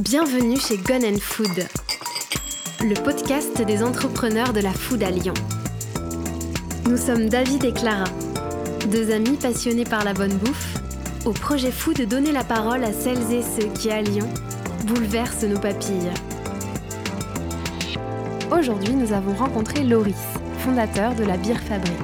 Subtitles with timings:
[0.00, 1.68] Bienvenue chez Gun and Food,
[2.80, 5.34] le podcast des entrepreneurs de la food à Lyon.
[6.90, 8.06] Nous sommes David et Clara,
[8.90, 10.74] deux amis passionnés par la bonne bouffe,
[11.24, 14.28] au projet fou de donner la parole à celles et ceux qui, à Lyon,
[14.84, 16.10] bouleversent nos papilles.
[18.50, 20.16] Aujourd'hui, nous avons rencontré Loris,
[20.58, 21.94] fondateur de la Bière Fabrique.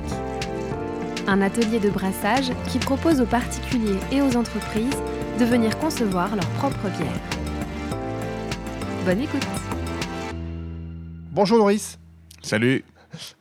[1.26, 5.02] Un atelier de brassage qui propose aux particuliers et aux entreprises
[5.40, 7.39] de venir concevoir leur propre bière.
[9.04, 9.46] Bonne écoute
[11.32, 11.98] Bonjour Loris.
[12.42, 12.84] Salut.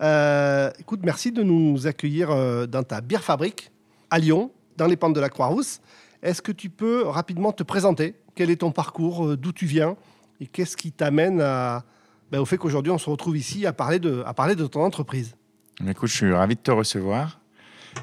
[0.02, 3.72] Euh, écoute, merci de nous accueillir euh, dans ta bière fabrique
[4.10, 5.82] à Lyon, dans les pentes de la Croix-Rousse.
[6.24, 8.16] Est-ce que tu peux rapidement te présenter?
[8.36, 9.28] Quel est ton parcours?
[9.28, 9.98] Euh, D'où tu viens?
[10.40, 11.84] Et qu'est-ce qui t'amène à,
[12.32, 14.82] ben, au fait qu'aujourd'hui on se retrouve ici à parler de, à parler de ton
[14.82, 15.36] entreprise?
[15.86, 17.42] Écoute, je suis ravi de te recevoir.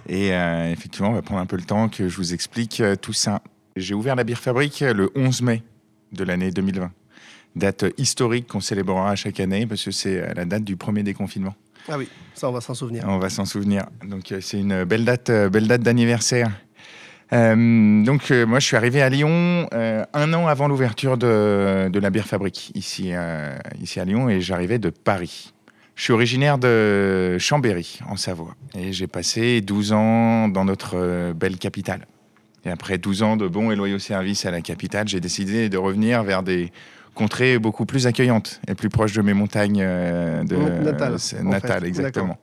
[0.08, 3.12] Et euh, effectivement, on va prendre un peu le temps que je vous explique tout
[3.12, 3.40] ça.
[3.76, 5.62] J'ai ouvert la bière fabrique le 11 mai
[6.12, 6.90] de l'année 2020.
[7.56, 11.54] Date historique qu'on célébrera chaque année parce que c'est euh, la date du premier déconfinement.
[11.88, 13.04] Ah oui, ça on va s'en souvenir.
[13.08, 13.86] On va s'en souvenir.
[14.04, 16.50] Donc euh, c'est une belle date, euh, belle date d'anniversaire.
[17.32, 21.88] Euh, donc euh, moi je suis arrivé à Lyon euh, un an avant l'ouverture de,
[21.92, 23.12] de la bière fabrique ici,
[23.80, 25.52] ici à Lyon et j'arrivais de Paris.
[25.96, 31.56] Je suis originaire de Chambéry en Savoie et j'ai passé 12 ans dans notre belle
[31.56, 32.06] capitale.
[32.64, 35.78] Et après 12 ans de bons et loyaux services à la capitale, j'ai décidé de
[35.78, 36.70] revenir vers des
[37.16, 41.18] contrées beaucoup plus accueillantes et plus proches de mes montagnes euh, de Natales,
[41.82, 41.88] fait.
[41.88, 42.38] exactement.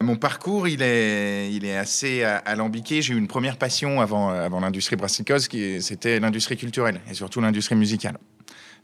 [0.00, 3.02] Mon parcours, il est, il est assez a- alambiqué.
[3.02, 7.40] J'ai eu une première passion avant, avant l'industrie brassicole, qui c'était l'industrie culturelle et surtout
[7.40, 8.16] l'industrie musicale.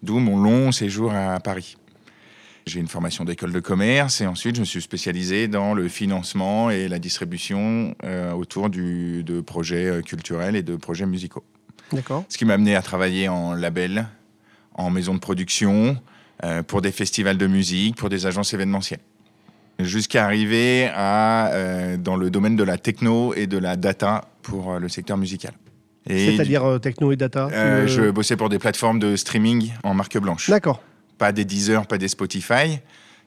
[0.02, 1.76] D'où mon long séjour à Paris.
[2.66, 6.70] J'ai une formation d'école de commerce et ensuite je me suis spécialisé dans le financement
[6.70, 11.44] et la distribution euh, autour du, de projets euh, culturels et de projets musicaux.
[11.92, 12.24] D'accord.
[12.30, 14.06] Ce qui m'a amené à travailler en label,
[14.74, 15.96] en maison de production,
[16.42, 19.00] euh, pour des festivals de musique, pour des agences événementielles.
[19.78, 24.72] Jusqu'à arriver à, euh, dans le domaine de la techno et de la data pour
[24.72, 25.52] euh, le secteur musical.
[26.06, 27.48] C'est-à-dire techno et data
[27.86, 30.50] je bossais pour des plateformes de streaming en marque blanche.
[30.50, 30.82] D'accord.
[31.16, 32.78] Pas des Deezer, pas des Spotify,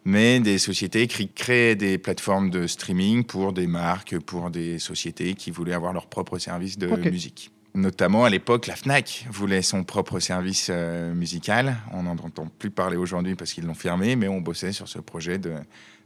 [0.05, 5.33] mais des sociétés qui créaient des plateformes de streaming pour des marques, pour des sociétés
[5.33, 7.51] qui voulaient avoir leur propre service de musique.
[7.77, 11.77] Notamment à l'époque, la Fnac voulait son propre service euh, musical.
[11.91, 14.97] On n'en entend plus parler aujourd'hui parce qu'ils l'ont fermé, mais on bossait sur ce
[14.97, 15.53] projet de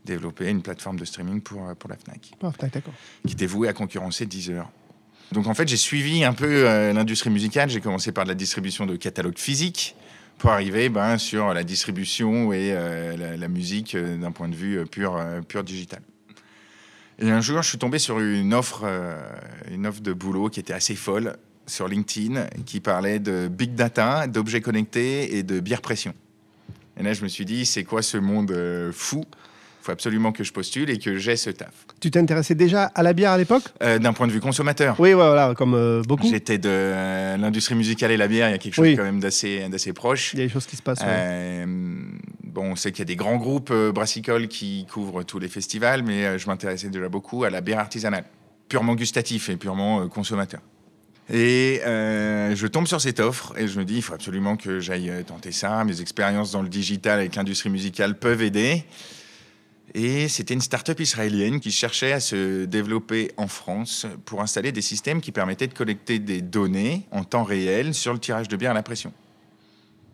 [0.03, 2.93] développer une plateforme de streaming pour, euh, pour la Fnac, d'accord.
[3.25, 4.69] qui était vouée à concurrencer Deezer.
[5.31, 7.69] Donc en fait, j'ai suivi un peu euh, l'industrie musicale.
[7.69, 9.95] J'ai commencé par de la distribution de catalogues physiques
[10.39, 14.55] pour arriver ben, sur la distribution et euh, la, la musique euh, d'un point de
[14.55, 16.01] vue pur, pur digital.
[17.19, 18.83] Et un jour, je suis tombé sur une offre,
[19.69, 24.27] une offre de boulot qui était assez folle sur LinkedIn, qui parlait de big data,
[24.27, 26.13] d'objets connectés et de bière pression.
[26.99, 29.23] Et là, je me suis dit, c'est quoi ce monde euh, fou?
[29.81, 31.88] Il faut absolument que je postule et que j'ai ce taf.
[32.00, 33.63] Tu t'intéressais déjà à la bière à l'époque?
[33.81, 36.27] Euh, d'un point de vue consommateur, Oui, voilà, comme euh, beaucoup.
[36.29, 38.95] J'étais de euh, l'industrie musicale et la bière, il y a quelque chose Oui.
[38.95, 40.33] quand même d'assez d'assez proche.
[40.33, 41.01] Il y a des choses qui se passent.
[41.01, 41.66] ouais.
[42.44, 46.03] Bon, on sait qu'il y a des grands groupes brassicoles qui couvrent tous les festivals,
[46.03, 48.25] mais je m'intéressais déjà beaucoup à la bière artisanale,
[48.69, 50.61] purement gustatif et purement consommateur.
[51.34, 54.81] Et euh, je tombe sur cette offre et je me dis, il faut absolument que
[54.81, 55.84] j'aille euh, tenter ça.
[55.86, 58.84] Mes expériences dans le digital avec l'industrie musicale peuvent aider.
[59.94, 64.81] Et c'était une start-up israélienne qui cherchait à se développer en France pour installer des
[64.81, 68.72] systèmes qui permettaient de collecter des données en temps réel sur le tirage de bière
[68.72, 69.13] à la pression.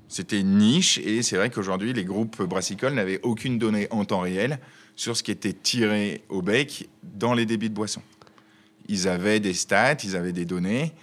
[0.09, 4.19] C'était une niche et c'est vrai qu'aujourd'hui, les groupes brassicoles n'avaient aucune donnée en temps
[4.19, 4.59] réel
[4.95, 8.03] sur ce qui était tiré au bec dans les débits de boissons.
[8.87, 10.93] Ils avaient des stats, ils avaient des données,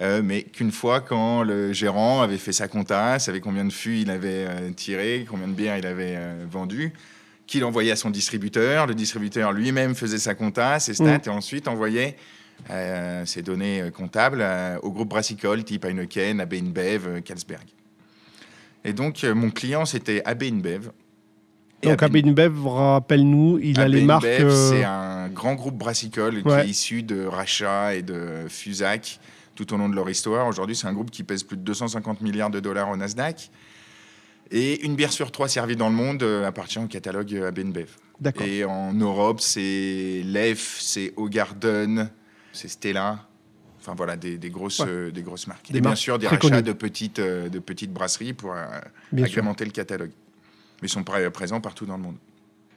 [0.00, 4.00] euh, mais qu'une fois quand le gérant avait fait sa compta, savait combien de fûts
[4.00, 6.92] il avait euh, tiré, combien de bières il avait euh, vendu,
[7.46, 11.68] qu'il envoyait à son distributeur, le distributeur lui-même faisait sa compta, ses stats, et ensuite
[11.68, 12.16] envoyait
[12.70, 14.44] euh, ces données euh, comptables
[14.82, 17.66] au groupe brassicole type Heineken, AB InBev, Carlsberg.
[18.86, 20.90] Et donc, mon client, c'était AB InBev.
[21.84, 24.24] Donc, AB Abinbev, rappelle-nous, il a les marques.
[24.24, 29.20] InBev, C'est un grand groupe brassicole qui est issu de rachats et de Fusac
[29.54, 30.46] tout au long de leur histoire.
[30.48, 33.50] Aujourd'hui, c'est un groupe qui pèse plus de 250 milliards de dollars au Nasdaq.
[34.50, 37.88] Et une bière sur trois servie dans le monde euh, appartient au catalogue AB InBev.
[38.20, 38.46] D'accord.
[38.46, 42.10] Et en Europe, c'est Lef, c'est Hogarden,
[42.52, 43.26] c'est Stella.
[43.80, 44.86] Enfin voilà, des, des grosses, Ouais.
[44.88, 45.70] euh, des grosses marques.
[45.70, 48.64] Des et bien marques sûr, des rachats de petites, euh, de petites brasseries pour euh,
[49.14, 49.24] sûr.
[49.24, 50.10] agrémenter le catalogue.
[50.82, 52.16] Mais ils sont pré- présents partout dans le monde.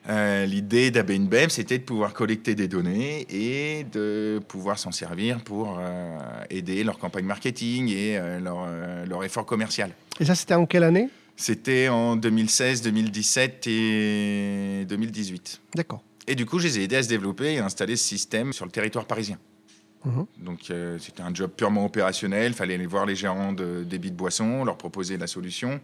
[0.09, 5.43] Euh, L'idée d'AB InBev, c'était de pouvoir collecter des données et de pouvoir s'en servir
[5.43, 6.17] pour euh,
[6.49, 8.67] aider leur campagne marketing et euh, leur,
[9.05, 9.91] leur effort commercial.
[10.19, 11.09] Et ça, c'était en quelle année?
[11.35, 15.61] C'était en 2016, 2017 et 2018.
[15.75, 16.01] D'accord.
[16.25, 18.53] Et du coup, je les ai aidés à se développer et à installer ce système
[18.53, 19.37] sur le territoire parisien.
[20.05, 20.25] Mhm.
[20.39, 22.53] Donc, c'était un job purement opérationnel.
[22.53, 25.79] Il fallait aller voir les gérants de débit de boissons, leur proposer la solution.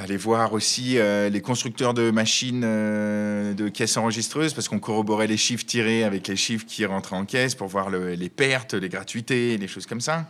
[0.00, 5.26] Aller voir aussi euh, les constructeurs de machines euh, de caisses enregistreuses, parce qu'on corroborait
[5.26, 8.74] les chiffres tirés avec les chiffres qui rentraient en caisse pour voir le- les pertes,
[8.74, 10.28] les gratuités, les choses comme ça.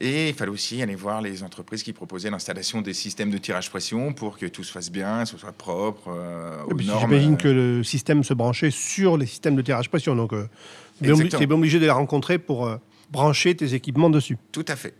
[0.00, 3.68] Et il fallait aussi aller voir les entreprises qui proposaient l'installation des systèmes de tirage
[3.70, 7.00] pression pour que tout se fasse bien, que ce soit propre, euh, aux normes.
[7.00, 10.16] J'imagine que le système se branchait sur les systèmes de tirage pression.
[10.16, 10.30] Donc,
[11.02, 12.70] tu es bien obligé de les rencontrer pour
[13.10, 14.38] brancher tes équipements dessus.
[14.52, 14.94] Tout à fait.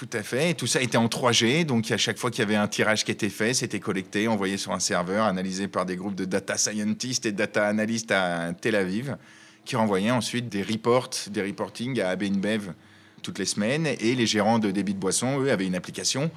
[0.00, 0.48] Tout à fait.
[0.48, 1.66] Et tout ça était en 3G.
[1.66, 4.56] Donc, à chaque fois qu'il y avait un tirage qui était fait, c'était collecté, envoyé
[4.56, 8.76] sur un serveur, analysé par des groupes de data scientists et data analystes à Tel
[8.76, 9.18] Aviv,
[9.66, 12.72] qui renvoyaient ensuite des reports, des reportings à AB InBev
[13.22, 13.86] toutes les semaines.
[13.86, 16.30] Et les gérants de débit de boissons, eux, avaient une application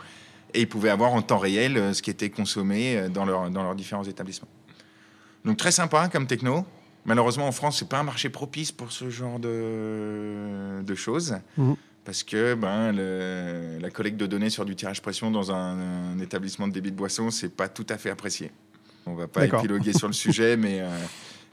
[0.54, 3.50] et ils pouvaient avoir en temps réel euh, ce qui était consommé euh, dans, leur-
[3.50, 4.50] dans leurs différents établissements.
[5.46, 6.66] Donc, très sympa comme techno.
[7.06, 11.38] Malheureusement, en France, c'est pas un marché propice pour ce genre de, choses.
[11.58, 11.78] Mhm.
[12.06, 15.78] Parce que ben, le- la collecte de données sur du tirage pression dans un,
[16.14, 18.52] un établissement de débit de boisson, c'est pas tout à fait apprécié.
[19.06, 20.90] On va pas épiloguer sur le sujet, mais euh,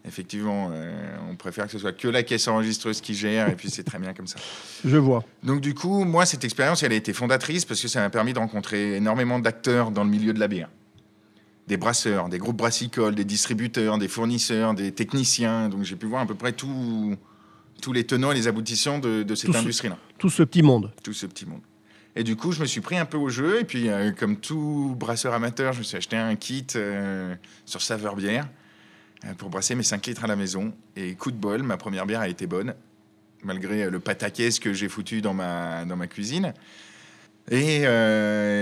[0.04, 3.70] effectivement, euh, on préfère que ce soit que la caisse enregistreuse qui gère, et puis
[3.70, 4.38] c'est très bien comme ça.
[4.84, 5.24] Je vois.
[5.44, 8.32] Donc du coup, moi, cette expérience, elle a été fondatrice parce que ça m'a permis
[8.32, 10.68] de rencontrer énormément d'acteurs dans le milieu de la bière.
[11.68, 15.68] Des brasseurs, des groupes brassicoles, des distributeurs, des fournisseurs, des techniciens.
[15.68, 17.14] Donc j'ai pu voir à peu près tout-
[17.80, 20.92] tous les tenants et les aboutissants de, de cette industrie-là Tout ce petit monde.
[21.02, 21.60] tout ce petit monde.
[22.16, 23.60] Et du coup, je me suis pris un peu au jeu.
[23.60, 27.34] Et puis, euh, comme tout brasseur amateur, je me suis acheté un kit euh,
[27.66, 28.48] sur saveur bière
[29.24, 30.72] euh, pour brasser mes 5 litres à la maison.
[30.96, 32.74] Et coup de bol, ma première bière a été bonne,
[33.44, 36.52] malgré le pataquès que j'ai foutu dans ma, dans ma cuisine.
[37.50, 37.82] Et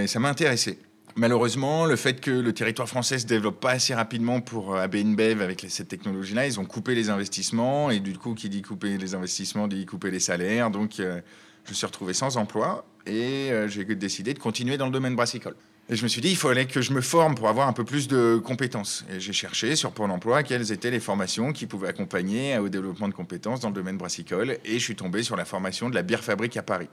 [0.06, 0.78] ça m'a intéressé.
[1.18, 4.94] Malheureusement, le fait que le territoire français se développe pas assez rapidement pour euh, AB
[4.94, 8.96] InBev avec cette technologie-là, ils ont coupé les investissements et du coup, qui dit couper
[8.98, 10.70] les investissements dit couper les salaires.
[10.70, 11.20] Donc, euh,
[11.64, 15.16] je me suis retrouvé sans emploi et euh, j'ai décidé de continuer dans le domaine
[15.16, 15.56] brassicole.
[15.88, 17.82] Et je me suis dit, il fallait que je me forme pour avoir un peu
[17.82, 19.04] plus de compétences.
[19.12, 23.08] Et j'ai cherché sur Pôle emploi quelles étaient les formations qui pouvaient accompagner au développement
[23.08, 24.58] de compétences dans le domaine brassicole.
[24.64, 26.88] Et je suis tombé sur la formation de la bière fabrique à Paris.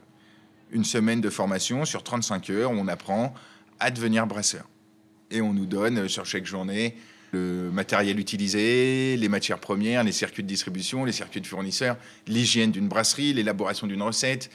[0.72, 3.36] Une semaine de formation sur 35 heures où on apprend
[3.80, 4.66] à devenir brasseur.
[5.31, 6.95] Et on nous donne euh, sur chaque journée
[7.31, 12.72] le matériel utilisé, les matières premières, les circuits de distribution, les circuits de fournisseurs, l'hygiène
[12.72, 14.50] d'une brasserie, l'élaboration d'une recette.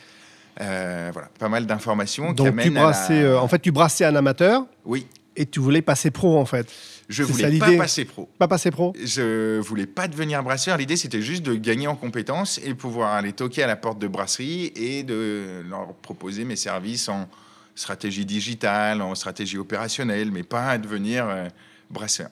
[0.61, 3.59] Euh, voilà, pas mal d'informations qui Donc, tu amènent à la- brassais, euh, en fait,
[3.61, 5.07] tu brassais un amateur Oui,
[5.37, 6.69] et tu voulais passer pro, en fait.
[7.09, 8.29] je ça voulais pas passer pro.
[8.39, 10.77] Pas passer pro Je voulais pas devenir brasseur.
[10.79, 14.09] L'idée, c'était juste de gagner en compétences et pouvoir aller toquer à la porte de
[14.09, 17.29] brasserie et de leur proposer mes services en
[17.75, 21.49] stratégie digitale, en stratégie opérationnelle, mais pas à devenir euh,
[21.91, 22.31] brasseur.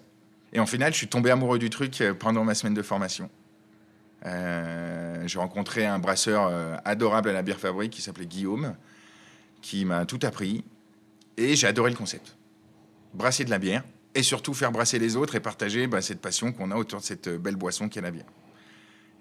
[0.53, 3.31] Et en final, je suis tombé amoureux du truc euh, pendant ma semaine de formation.
[4.27, 6.53] Euh, J'ai rencontré un brasseur
[6.85, 8.75] adorable à la bière fabrique qui s'appelait Guillaume,
[9.63, 10.65] qui m'a tout appris.
[11.37, 12.37] Et j'ai adoré le concept.
[13.15, 16.53] Brasser de la bière et surtout faire brasser les autres et partager bah, cette passion
[16.53, 18.27] qu'on a autour de cette belle boisson qu'est la bière.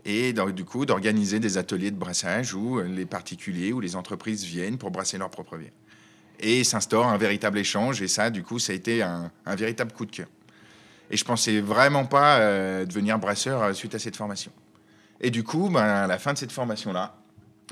[0.04, 4.78] Et du coup, d'organiser des ateliers de brassage où les particuliers ou les entreprises viennent
[4.78, 5.74] pour brasser leur propre bière.
[6.40, 8.02] Et s'instaure un véritable échange.
[8.02, 10.28] Et ça, du coup, ça a été un, véritable coup de cœur.
[11.10, 14.52] Et je pensais vraiment pas euh, devenir brasseur euh, suite à cette formation.
[15.22, 17.16] Et du coup, ben, à la fin de cette formation-là,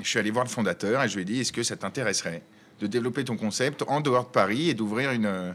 [0.02, 2.42] je suis allé voir le fondateur et je lui ai dit est-ce que ça t'intéresserait
[2.80, 5.52] de développer ton concept en dehors de Paris et d'ouvrir une, euh,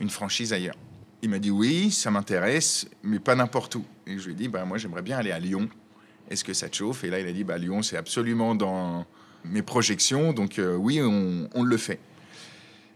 [0.00, 0.76] une franchise ailleurs?
[1.22, 3.84] Il m'a dit oui, ça m'intéresse, mais pas n'importe où.
[4.06, 5.68] Et je lui ai dit ben, moi, j'aimerais bien aller à Lyon.
[6.30, 7.02] Est-ce que ça te chauffe?
[7.02, 9.04] Et là, il a dit bah, Lyon, c'est absolument dans
[9.44, 11.98] mes projections, donc oui, on le fait.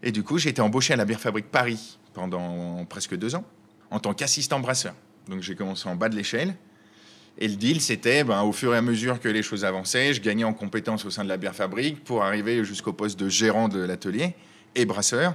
[0.03, 3.43] Et du coup, j'ai été embauché à la Bière Fabrique Paris pendant presque deux ans
[3.89, 4.93] en tant qu'assistant brasseur.
[5.29, 6.55] Donc j'ai commencé en bas de l'échelle.
[7.39, 10.21] Et le deal, c'était, ben, au fur et à mesure que les choses avançaient, je
[10.21, 13.69] gagnais en compétences au sein de la bière fabrique pour arriver jusqu'au poste de gérant
[13.69, 14.35] de l'atelier
[14.75, 15.33] et brasseur.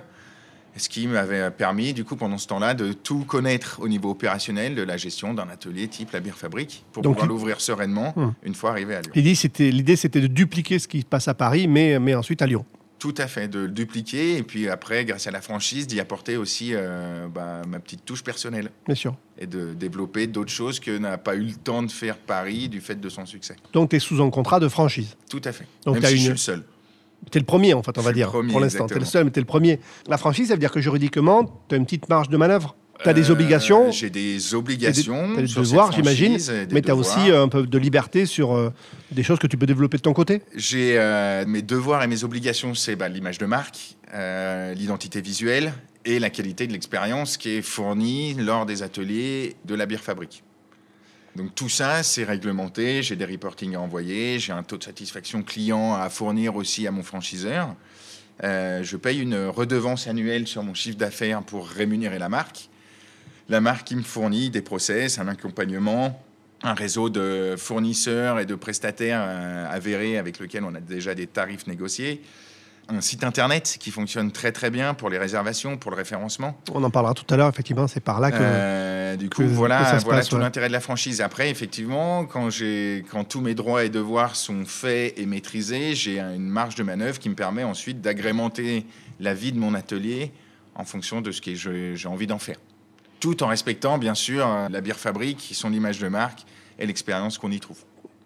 [0.77, 4.77] Ce qui m'avait permis, du coup, pendant ce temps-là, de tout connaître au niveau opérationnel
[4.77, 8.13] de la gestion d'un atelier type la bière fabrique pour Donc, pouvoir tu- l'ouvrir sereinement
[8.15, 8.31] Hmm.
[8.45, 9.11] une fois arrivé à Lyon.
[9.17, 12.43] L'idée, c'était, l'idée, c'était de dupliquer ce qui se passe à Paris, mais, mais ensuite
[12.43, 12.65] à Lyon.
[12.99, 16.37] Tout à fait, de le dupliquer et puis après, grâce à la franchise, d'y apporter
[16.37, 19.15] aussi euh, bah, ma petite touche personnelle Bien sûr.
[19.39, 22.81] et de développer d'autres choses que n'a pas eu le temps de faire Paris du
[22.81, 23.55] fait de son succès.
[23.73, 25.17] Donc, tu es sous un contrat de franchise.
[25.31, 25.67] Tout à fait.
[25.85, 26.65] Donc, Même t'as si je une- suis le seul.
[27.31, 28.29] Tu es le premier, en fait, on va dire.
[28.31, 29.81] premier, pour l'instant, tu es le seul, mais tu es le premier.
[30.09, 33.09] La franchise, ça veut dire que juridiquement, tu as une petite marge de manœuvre Tu
[33.09, 35.35] as des Euh, obligations J'ai des Tu obligations.
[35.37, 36.37] as des devoirs, j'imagine,
[36.73, 38.73] mais tu as aussi euh, un peu de liberté sur euh,
[39.13, 40.43] des choses que tu peux développer de ton côté.
[40.57, 40.99] J'ai
[41.47, 43.97] mes devoirs et mes obligations, c'est bah, l'image de marque,
[44.75, 45.73] l'identité visuelle
[46.05, 50.43] et la qualité de l'expérience qui est fournie lors des ateliers de la bière fabrique.
[51.37, 53.03] Donc tout ça, c'est réglementé.
[53.03, 56.91] J'ai des reportings à envoyer, j'ai un taux de satisfaction client à fournir aussi à
[56.91, 57.75] mon franchiseur.
[58.43, 62.69] Euh, je paye une redevance annuelle sur mon chiffre d'affaires pour rémunérer la marque.
[63.49, 66.23] La marque qui me fournit des process, un accompagnement,
[66.63, 71.27] un réseau de fournisseurs et de prestataires euh, avérés avec lequel on a déjà des
[71.27, 72.23] tarifs négociés,
[72.91, 76.59] un site internet qui fonctionne très très bien pour les réservations, pour le référencement.
[76.73, 78.37] On en parlera tout à l'heure, effectivement, c'est par là que.
[78.41, 80.43] Euh, du coup, que- que voilà, ça se voilà passe, tout ouais.
[80.43, 81.21] l'intérêt de la franchise.
[81.21, 82.49] Après, effectivement, quand,
[83.11, 87.19] quand tous mes droits et devoirs sont faits et maîtrisés, j'ai une marge de manœuvre
[87.19, 88.87] qui me permet ensuite d'agrémenter
[89.21, 90.33] la vie de mon atelier
[90.75, 92.57] en fonction de ce que j'ai envie d'en faire.
[93.21, 96.41] Tout en respectant, bien sûr, euh, la bière fabrique, son image de marque
[96.79, 97.79] et l'expérience qu'on y trouve.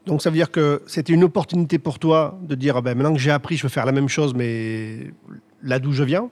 [0.06, 3.14] Donc ça veut dire que c'était une opportunité pour toi de dire ah ben, maintenant
[3.14, 5.12] que j'ai appris, je veux faire la même chose, mais
[5.62, 6.28] là d'où je viens.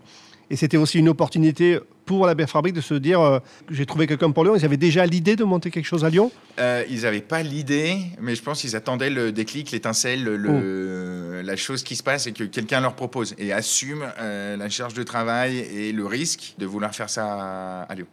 [0.52, 3.38] Et c'était aussi une opportunité pour la bière fabrique de se dire euh,
[3.70, 4.56] j'ai trouvé quelqu'un pour Lyon.
[4.56, 6.32] Ils avaient déjà l'idée de monter quelque chose à Lyon?
[6.58, 11.56] Euh, ils n'avaient pas l'idée, mais je pense qu'ils attendaient le déclic, l'étincelle, le, la
[11.56, 15.04] chose qui se passe et que quelqu'un leur propose et assume euh, la charge de
[15.04, 18.08] travail et le risque de vouloir faire ça à Lyon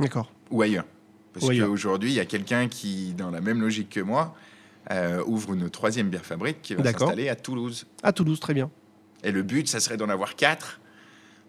[0.00, 0.32] D'accord.
[0.50, 0.86] ou ailleurs.
[1.32, 4.34] Parce qu'aujourd'hui, il y a quelqu'un qui, dans la même logique que moi,
[4.90, 7.86] euh, ouvre une troisième bière fabrique qui va s'installer à Toulouse.
[8.02, 8.70] À Toulouse, très bien.
[9.22, 10.80] Et le but, ça serait d'en avoir quatre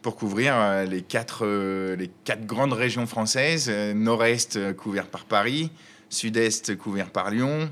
[0.02, 3.70] pour couvrir euh, les, quatre, euh, les quatre grandes régions françaises.
[3.70, 5.72] Nord-Est couvert par Paris,
[6.10, 7.72] Sud-Est couvert par Lyon,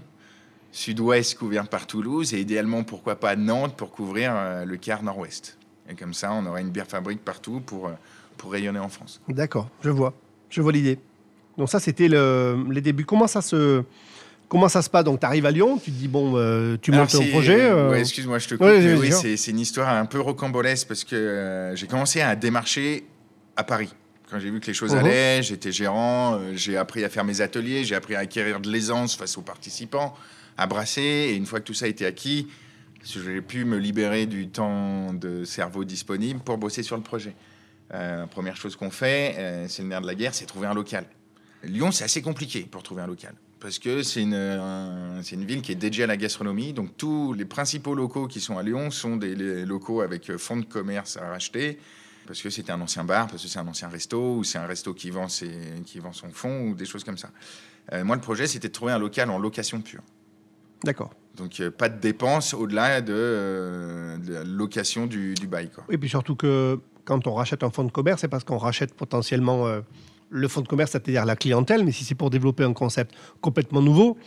[0.71, 5.57] Sud-Ouest couvert par Toulouse et idéalement, pourquoi pas Nantes pour couvrir le quart Nord-Ouest.
[5.89, 7.91] Et comme ça, on aurait une bière fabrique partout pour,
[8.37, 9.19] pour rayonner en France.
[9.27, 10.13] D'accord, je vois.
[10.49, 10.97] Je vois l'idée.
[11.57, 13.05] Donc ça, c'était le, les débuts.
[13.05, 13.83] Comment ça se,
[14.47, 15.03] comment ça se passe?
[15.03, 17.59] Donc tu arrives à Lyon, tu te dis, bon, euh, tu montes c'est- projet.
[17.69, 18.65] euh, ouais, excuse-moi, je te coupe.
[18.65, 21.87] Ouais, mais vas-y, oui, c'est, c'est une histoire un peu rocambolesque parce que euh, j'ai
[21.87, 23.05] commencé à démarcher
[23.57, 23.93] à Paris.
[24.31, 24.99] Quand j'ai vu que les choses Mhm.
[24.99, 28.69] allaient, j'étais gérant, euh, j'ai appris à faire mes ateliers, j'ai appris à acquérir de
[28.69, 30.15] l'aisance face aux participants,
[30.57, 31.01] à brasser.
[31.01, 32.47] Et une fois que tout ça a été acquis,
[33.03, 37.33] j'ai pu me libérer du temps de cerveau disponible pour bosser sur le projet.
[37.93, 40.73] Euh, première chose qu'on fait, euh, c'est le nerf de la guerre, c'est trouver un
[40.73, 41.05] local.
[41.63, 43.33] Lyon, c'est assez compliqué pour trouver un local.
[43.59, 46.71] Parce que c'est une, un- une ville qui est dédiée à la gastronomie.
[46.71, 50.37] Donc, tous les principaux locaux qui sont à Lyon sont des les locaux avec euh,
[50.37, 51.77] fonds de commerce à racheter.
[52.25, 54.67] Parce que c'était un ancien bar, parce que c'est un ancien resto, ou c'est un
[54.67, 55.51] resto qui vend, ses,
[55.85, 57.31] qui vend son fond, ou des choses comme ça.
[57.91, 60.03] Euh, moi, le projet, c'était de trouver un local en location pure.
[60.83, 61.11] D'accord.
[61.35, 65.69] Donc, euh, pas de dépenses au-delà de, euh, de la location du, du bail.
[65.73, 65.83] Quoi.
[65.89, 68.93] Et puis surtout que quand on rachète un fonds de commerce, c'est parce qu'on rachète
[68.93, 69.81] potentiellement euh,
[70.29, 71.83] le fonds de commerce, c'est-à-dire la clientèle.
[71.83, 74.17] Mais si c'est pour développer un concept complètement nouveau,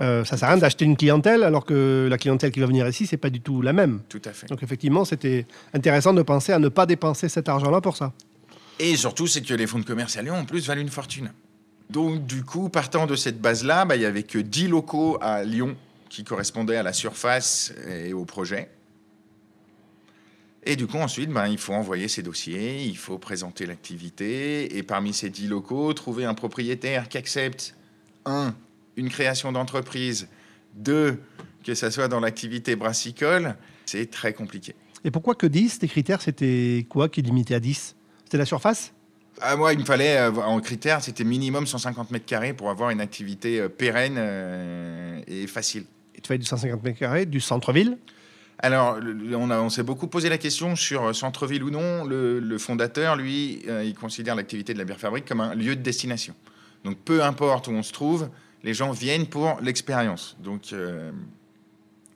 [0.00, 2.88] euh, ça sert à rien d'acheter une clientèle alors que la clientèle qui va venir
[2.88, 4.00] ici, c'est pas du tout la même.
[4.08, 4.48] Tout à fait.
[4.48, 8.12] Donc effectivement, c'était intéressant de penser à ne pas dépenser cet argent-là pour ça.
[8.78, 11.30] Et surtout, c'est que les fonds de commerce à Lyon, en plus, valent une fortune.
[11.90, 15.44] Donc, du coup, partant de cette base-là, bah, il y avait que 10 locaux à
[15.44, 15.76] Lyon
[16.08, 18.70] qui correspondaient à la surface et au projet.
[20.64, 24.82] Et du coup, ensuite, bah, il faut envoyer ses dossiers, il faut présenter l'activité, et
[24.82, 27.74] parmi ces 10 locaux, trouver un propriétaire qui accepte,
[28.24, 28.54] un,
[28.96, 30.28] une création d'entreprise,
[30.74, 31.20] deux,
[31.64, 34.74] que ça soit dans l'activité brassicole, c'est très compliqué.
[35.04, 38.92] Et pourquoi que 10 Tes critères, c'était quoi qui limité à 10 C'était la surface?
[39.40, 42.90] Ah, moi, il me fallait, euh, en critère, c'était minimum 150 mètres carrés pour avoir
[42.90, 45.84] une activité euh, pérenne euh, et facile.
[46.14, 47.98] Et tu fais du 150 mètres carrés, du centre-ville?
[48.58, 52.04] Alors, on, s'est beaucoup posé la question sur euh, centre-ville ou non.
[52.04, 55.82] Le, fondateur, lui, euh, il considère l'activité de la bière fabrique comme un lieu de
[55.82, 56.34] destination.
[56.84, 58.28] Donc, peu importe où on se trouve,
[58.62, 60.36] les gens viennent pour l'expérience.
[60.40, 61.10] Donc, euh,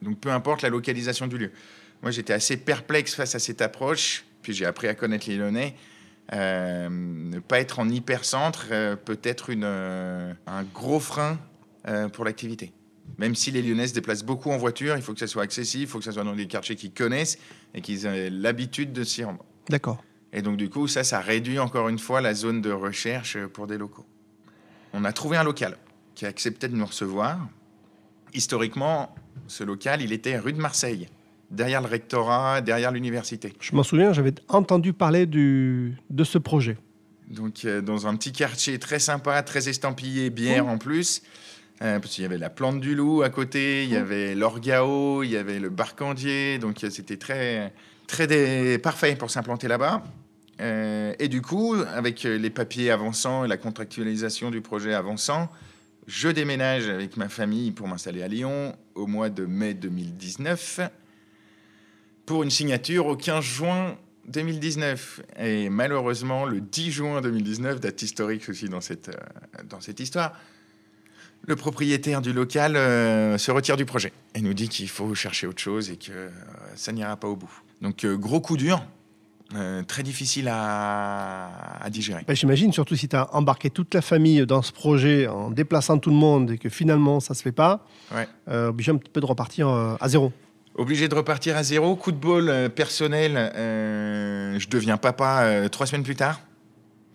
[0.01, 1.51] donc, peu importe la localisation du lieu.
[2.01, 4.23] Moi, j'étais assez perplexe face à cette approche.
[4.41, 5.75] Puis, j'ai appris à connaître les Lyonnais.
[6.31, 8.67] Ne pas être en hypercentre
[9.05, 11.39] peut être un gros frein
[12.13, 12.71] pour l'activité.
[13.17, 15.83] Même si les Lyonnais se déplacent beaucoup en voiture, il faut que ça soit accessible,
[15.83, 17.37] il faut que ça soit dans des quartiers qu'ils connaissent
[17.73, 19.43] et qu'ils aient l'habitude de s'y rendre.
[19.69, 20.03] D'accord.
[20.33, 23.65] Et donc, du coup, ça, ça réduit encore une fois la zone de recherche pour
[23.65, 24.05] des locaux.
[24.93, 25.77] On a trouvé un local
[26.15, 27.39] qui a accepté de nous recevoir.
[28.33, 29.15] Historiquement,
[29.47, 31.07] ce local, il était rue de Marseille,
[31.49, 33.53] derrière le rectorat, derrière l'université.
[33.59, 36.77] Je m'en souviens, j'avais entendu parler du, de ce projet.
[37.29, 40.69] Donc, euh, dans un petit quartier très sympa, très estampillé, bière Mmh.
[40.69, 41.21] en plus.
[41.83, 45.21] Euh, parce qu'il y avait la plante du loup à côté, il y avait l'orgao,
[45.23, 46.57] il y avait le barcandier.
[46.57, 47.71] Donc, euh, c'était très,
[48.07, 50.03] très dé- parfait pour s'implanter là-bas.
[50.59, 55.51] Euh, et du coup, avec les papiers avançant et la contractualisation du projet avançant,
[56.07, 60.79] je déménage avec ma famille pour m'installer à Lyon au mois de mai 2019
[62.25, 63.97] pour une signature au 15 juin
[64.29, 65.21] 2019.
[65.39, 69.11] Et malheureusement, le 10 juin 2019, date historique aussi dans cette,
[69.69, 70.33] dans cette histoire,
[71.47, 75.47] le propriétaire du local euh, se retire du projet et nous dit qu'il faut chercher
[75.47, 76.29] autre chose et que euh,
[76.75, 77.51] ça n'ira pas au bout.
[77.81, 78.83] Donc gros coup dur,
[79.87, 82.23] très difficile à, à digérer.
[82.27, 85.99] Bah, j'imagine, surtout si tu as embarqué toute la famille dans ce projet en déplaçant
[85.99, 88.27] tout le monde et que finalement ça ne se fait pas, ouais.
[88.47, 90.33] obligé un petit peu de repartir à zéro.
[90.75, 96.15] Obligé de repartir à zéro, coup de bol personnel, je deviens papa trois semaines plus
[96.15, 96.41] tard.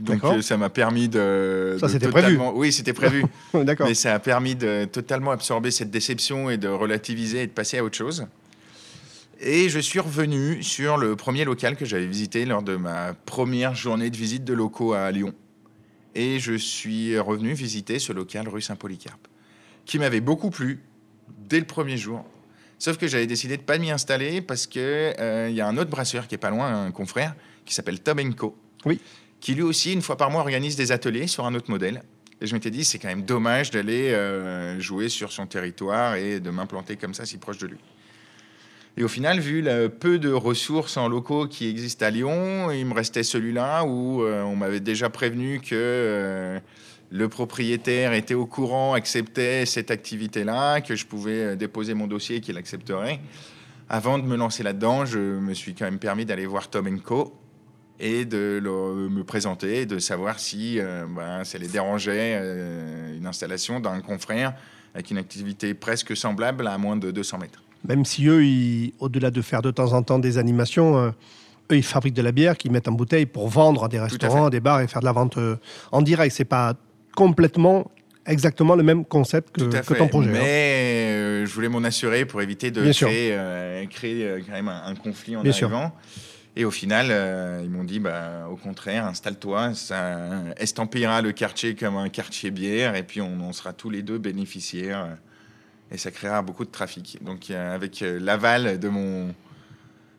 [0.02, 1.76] Donc euh, ça m'a permis de.
[1.78, 2.38] Ça c'était prévu.
[2.54, 3.24] Oui, c'était prévu.
[3.54, 3.86] D'accord.
[3.86, 7.78] Mais ça a permis de totalement absorber cette déception et de relativiser et de passer
[7.78, 8.26] à autre chose.
[9.40, 13.74] Et je suis revenu sur le premier local que j'avais visité lors de ma première
[13.74, 15.32] journée de visite de locaux à Lyon.
[16.14, 19.28] Et je suis revenu visiter ce local rue Saint-Polycarpe,
[19.86, 20.80] qui m'avait beaucoup plu
[21.48, 22.24] dès le premier jour.
[22.78, 25.76] Sauf que j'avais décidé de pas m'y installer parce qu'il euh, il y a un
[25.76, 28.56] autre brasseur qui est pas loin, un confrère, qui s'appelle Tom Co.
[28.84, 29.00] Oui
[29.42, 32.02] qui lui aussi, une fois par mois, organise des ateliers sur un autre modèle.
[32.40, 36.38] Et je m'étais dit, c'est quand même dommage d'aller euh, jouer sur son territoire et
[36.38, 37.78] de m'implanter comme ça si proche de lui.
[38.96, 42.86] Et au final, vu le peu de ressources en locaux qui existent à Lyon, il
[42.86, 46.60] me restait celui-là où euh, on m'avait déjà prévenu que euh,
[47.10, 52.40] le propriétaire était au courant, acceptait cette activité-là, que je pouvais déposer mon dossier et
[52.40, 53.18] qu'il accepterait.
[53.88, 57.41] Avant de me lancer là-dedans, je me suis quand même permis d'aller voir Tom Co
[58.00, 63.80] et de me présenter, de savoir si euh, ben, ça les dérangeait euh, une installation
[63.80, 64.54] d'un confrère
[64.94, 67.62] avec une activité presque semblable à moins de 200 mètres.
[67.86, 71.10] Même si eux, au-delà de faire de temps en temps des animations, euh,
[71.70, 74.46] eux, ils fabriquent de la bière qu'ils mettent en bouteille pour vendre à des restaurants,
[74.46, 75.38] à, des bars et faire de la vente
[75.90, 76.34] en direct.
[76.34, 76.74] C'est pas
[77.16, 77.90] complètement
[78.26, 80.30] exactement le même concept que, ton projet.
[80.30, 80.40] Hein.
[80.40, 85.44] Mais je voulais m'en assurer pour éviter de créer, créer quand même un, conflit en
[85.44, 85.92] arrivant.
[86.54, 90.18] Et au final, euh, ils m'ont dit, bah, au contraire, installe-toi, ça
[90.58, 95.16] estampillera le quartier comme un quartier bière, et puis on, sera tous les deux bénéficiaires,
[95.90, 97.18] et ça créera beaucoup de trafic.
[97.22, 99.34] Donc avec euh, l'aval de mon,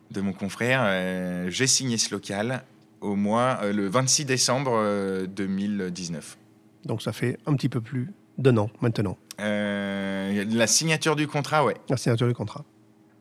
[0.10, 2.64] de mon confrère, j'ai signé ce local
[3.02, 6.38] au mois, euh, le 26 décembre 2019.
[6.86, 9.18] Donc ça fait un petit peu plus d'un an maintenant.
[9.38, 11.76] la signature du contrat, ouais.
[11.90, 12.66] La signature du contrat.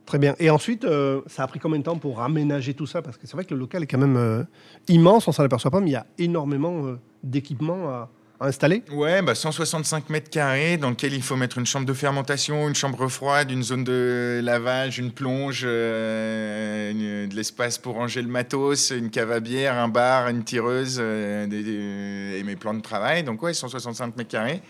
[0.06, 0.34] Très bien.
[0.38, 3.02] Et ensuite, euh, ça a pris combien de temps pour aménager tout ça?
[3.02, 4.42] Parce que c'est vrai que le local est quand même euh,
[4.88, 8.08] immense, on s'en aperçoit pas, mais il y a énormément euh, d'équipements à,
[8.40, 8.82] installer.
[8.90, 12.74] Ouais, bah 165 mètres carrés dans lequel il faut mettre une chambre de fermentation, une
[12.74, 19.10] chambre froide, une zone de lavage, une plonge, de l'espace pour ranger le matos, une
[19.10, 23.22] cave à bière, un bar, une tireuse et mes plans de travail.
[23.22, 24.60] Donc ouais, 165 mètres carrés.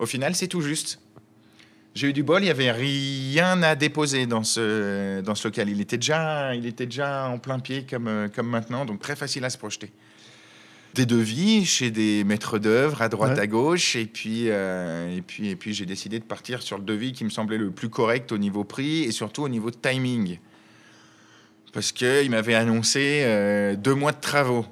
[0.00, 0.98] Au final, c'est tout juste.
[1.94, 5.68] J'ai eu du bol, il n'y avait rien à déposer dans ce, dans ce local.
[5.68, 9.44] Il était, déjà, il était déjà en plein pied comme, comme maintenant, donc très facile
[9.44, 9.90] à se projeter.
[10.94, 15.48] Des devis chez des maîtres d'œuvre à droite à gauche, et puis, euh, et puis,
[15.48, 18.30] et puis j'ai décidé de partir sur le devis qui me semblait le plus correct
[18.32, 20.38] au niveau prix et surtout au niveau timing.
[21.72, 24.66] Parce qu'il m'avait annoncé euh, deux mois de travaux.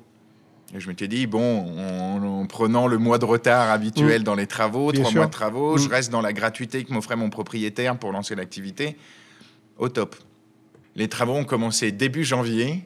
[0.75, 4.25] Et je m'étais dit, bon, en, prenant le mois de retard habituel mm.
[4.25, 5.91] dans les travaux, trois mois de travaux, je mm.
[5.91, 8.97] reste dans la gratuité que m'offrait mon propriétaire pour lancer l'activité,
[9.79, 10.15] au top.
[10.95, 12.85] Les travaux ont commencé début janvier.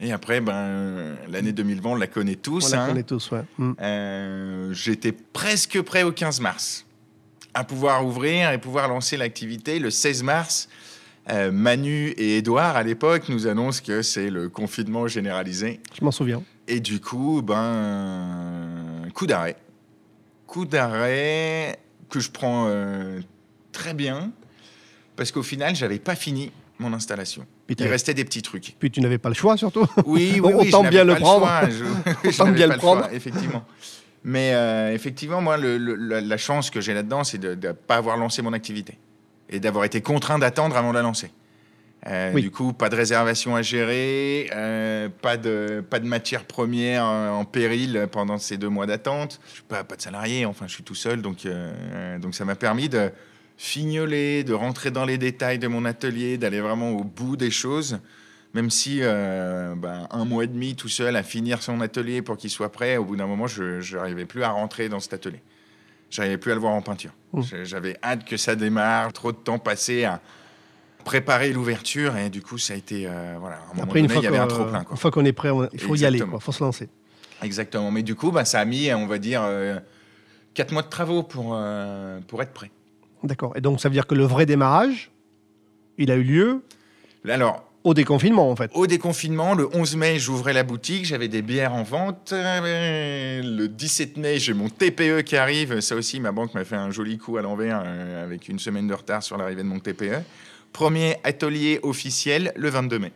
[0.00, 2.72] Et après, ben, l'année 2020, on la connaît tous.
[2.72, 2.88] On la hein.
[2.88, 3.42] connaît tous, ouais.
[3.58, 3.72] Mm.
[3.80, 6.84] Euh, j'étais presque prêt au 15 mars
[7.54, 9.78] à pouvoir ouvrir et pouvoir lancer l'activité.
[9.78, 10.68] Le 16 mars,
[11.30, 15.80] euh, Manu et Edouard, à l'époque, nous annoncent que c'est le confinement généralisé.
[15.98, 16.42] Je m'en souviens.
[16.68, 19.56] Et du coup, ben, coup d'arrêt.
[20.46, 23.20] Coup d'arrêt que je prends euh,
[23.72, 24.30] très bien,
[25.16, 27.46] parce qu'au final, j'avais pas fini mon installation.
[27.68, 28.76] Il restait des petits trucs.
[28.78, 29.86] Puis tu n'avais pas le choix, surtout.
[30.04, 31.48] Oui, oui, Autant bien le prendre.
[32.24, 33.08] Autant bien le prendre.
[33.12, 33.64] effectivement.
[34.22, 38.42] Mais euh, effectivement, moi, la, chance que j'ai là-dedans, c'est de ne pas avoir lancé
[38.42, 38.98] mon activité
[39.50, 41.30] et d'avoir été contraint d'attendre avant de la lancer.
[42.08, 47.04] Euh, du coup, pas de réservation à gérer, euh, pas, de, pas de matière première
[47.04, 49.40] en, péril pendant ces deux mois d'attente.
[49.48, 52.44] Je suis pas, pas de salarié, enfin, je suis tout seul, donc, euh, donc ça
[52.44, 53.10] m'a permis de
[53.56, 57.98] fignoler, de rentrer dans les détails de mon atelier, d'aller vraiment au bout des choses.
[58.54, 62.48] Même si ben, un mois et demi tout seul à finir son atelier pour qu'il
[62.48, 65.42] soit prêt, au bout d'un moment, je n'arrivais plus à rentrer dans cet atelier.
[66.10, 67.12] J'arrivais plus à le voir en peinture.
[67.32, 67.42] Mmh.
[67.64, 70.20] J'avais hâte que ça démarre, trop de temps passé à
[71.04, 74.06] préparer l'ouverture et du coup ça a été euh, voilà à un moment Après, une
[74.06, 74.92] donné, fois il y avait un qu'on- trop plein quoi.
[74.92, 76.88] Une fois qu'on est prêt, on- il faut y aller, il faut se lancer.
[77.42, 77.90] Exactement.
[77.90, 79.78] Mais du coup, bah, ça a mis, on va dire, euh,
[80.54, 82.70] quatre mois de travaux pour, euh, pour être prêt.
[83.22, 83.52] D'accord.
[83.56, 85.10] Et donc, ça veut dire que le vrai démarrage,
[85.98, 86.62] il a eu lieu
[87.28, 88.72] Alors, au déconfinement, en fait.
[88.74, 92.32] au déconfinement, le 11 mai, j'ouvrais la boutique, j'avais des bières en vente.
[92.32, 95.78] Le 17 mai, j'ai mon TPE qui arrive.
[95.78, 98.88] Ça aussi, ma banque m'a fait un joli coup à l'envers euh, avec une semaine
[98.88, 100.24] de retard sur l'arrivée de mon TPE.
[100.72, 103.12] Premier atelier officiel le 22 mai.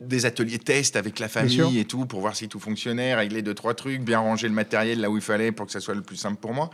[0.00, 3.54] Des ateliers test avec la famille et tout pour voir si tout fonctionnait, régler deux,
[3.54, 6.02] trois trucs, bien ranger le matériel là où il fallait pour que ça soit le
[6.02, 6.70] plus simple pour moi.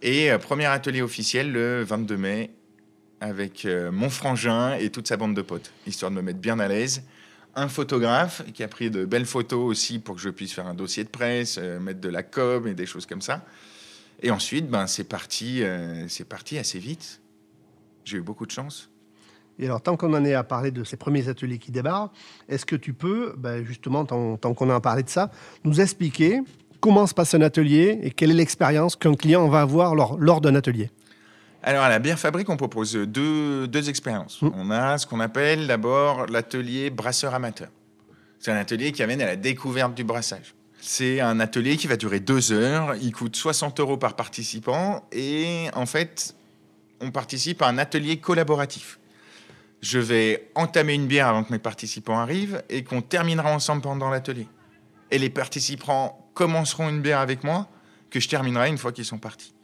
[0.00, 2.50] Et euh, premier atelier officiel le 22 mai
[3.20, 6.58] avec euh, mon frangin et toute sa bande de potes, histoire de me mettre bien
[6.58, 7.02] à l'aise.
[7.54, 10.74] Un photographe qui a pris de belles photos aussi pour que je puisse faire un
[10.74, 13.44] dossier de presse, euh, mettre de la com et des choses comme ça.
[14.22, 17.20] Et ensuite, ben, c'est parti, euh, parti assez vite.
[18.04, 18.90] J'ai eu beaucoup de chance.
[19.58, 22.12] Et alors, tant qu'on en est à parler de ces premiers ateliers qui démarrent,
[22.48, 25.30] est-ce que tu peux, ben, justement, tant, tant qu'on a parlé de ça,
[25.64, 26.40] nous expliquer
[26.80, 30.54] comment se passe un atelier et quelle est l'expérience qu'un client va avoir lors d'un
[30.54, 30.90] atelier?
[31.66, 34.40] Alors, à la bière fabrique, on propose deux, deux expériences.
[34.40, 34.50] Mm.
[34.54, 37.70] On a ce qu'on appelle d'abord l'atelier brasseur amateur.
[38.38, 40.54] C'est un atelier qui amène à la découverte du brassage.
[40.80, 42.94] C'est un atelier qui va durer deux heures.
[42.94, 45.08] Il coûte 60 euros par participant.
[45.10, 46.36] Et en fait,
[47.00, 49.00] on participe à un atelier collaboratif.
[49.80, 54.08] Je vais entamer une bière avant que mes participants arrivent et qu'on terminera ensemble pendant
[54.08, 54.46] l'atelier.
[55.10, 57.66] Et les participants commenceront une bière avec moi
[58.08, 59.55] que je terminerai une fois qu'ils sont partis.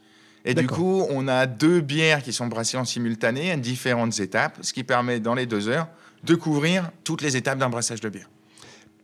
[0.45, 4.57] Et du coup, on a deux bières qui sont brassées en simultané à différentes étapes,
[4.61, 5.87] ce qui permet dans les deux heures
[6.23, 8.29] de couvrir toutes les étapes d'un brassage de bière.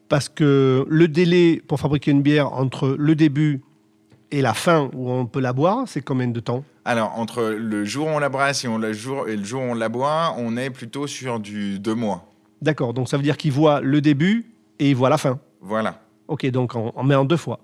[0.09, 3.61] Parce que le délai pour fabriquer une bière entre le début
[4.31, 6.63] et la fin où on peut la boire, c'est combien de temps?
[6.85, 9.61] Alors, entre le jour où on la brasse et, on la jour, et le jour
[9.61, 12.25] où on la boit, on est plutôt sur du deux mois.
[12.61, 15.39] D'accord, donc ça veut dire qu'il voit le début et il voit la fin.
[15.61, 16.01] Voilà.
[16.27, 17.59] Ok, donc on, on met en deux fois.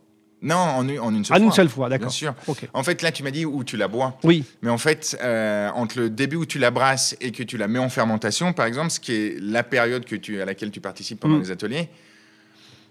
[0.45, 1.45] Non, en, une- en une seule En fois.
[1.47, 2.11] une seule fois, Bien d'accord.
[2.13, 2.33] sûr.
[2.47, 2.67] Ok.
[2.73, 4.17] En fait, là, tu m'as dit où tu la bois.
[4.23, 7.57] Oui, Mais en fait, euh, entre le début où tu la brasses et que tu
[7.57, 10.71] la mets en fermentation, par exemple, ce qui est la période que tu, à laquelle
[10.71, 11.41] tu participes pendant Mm.
[11.41, 11.89] les ateliers,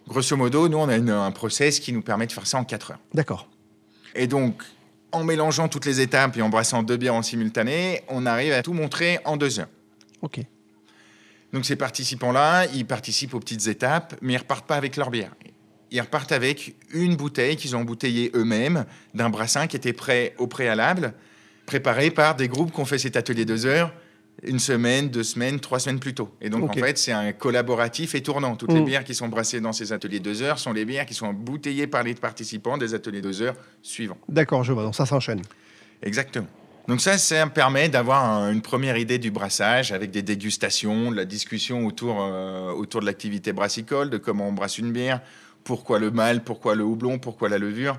[0.08, 2.64] grosso modo, nous, on a une- un process qui nous permet de faire ça en
[2.64, 3.00] 4 heures.
[3.14, 3.48] d'accord.
[4.16, 4.62] Et donc,
[5.12, 8.62] en mélangeant toutes les étapes et en brassant deux bières en simultané, on arrive à
[8.62, 9.68] tout montrer en 2 heures.
[10.22, 10.40] Ok.
[11.52, 15.30] Donc ces participants-là, ils participent aux petites étapes, mais ils repartent pas avec leur bière.
[15.94, 20.48] Ils repartent avec une bouteille qu'ils ont embouteillée eux-mêmes d'un brassin qui était prêt au
[20.48, 21.14] préalable,
[21.66, 23.92] préparé par des groupes qui ont fait cet atelier deux heures
[24.42, 26.34] une semaine, deux semaines, trois semaines plus tôt.
[26.40, 28.56] Et donc en fait, c'est un collaboratif et tournant.
[28.56, 28.84] Toutes les Mm.
[28.84, 31.86] bières qui sont brassées dans ces ateliers deux heures sont les bières qui sont embouteillées
[31.86, 34.18] par les participants des ateliers deux heures suivants.
[34.28, 34.82] D'accord, je vois.
[34.82, 35.42] Donc ça s'enchaîne.
[36.02, 36.48] Exactement.
[36.88, 41.16] Donc ça, ça permet d'avoir un- une première idée du brassage avec des dégustations, de
[41.16, 45.20] la discussion autour, euh, autour de l'activité brassicole, de comment on brasse une bière,
[45.64, 47.98] pourquoi le mâle, pourquoi le houblon, pourquoi la levure,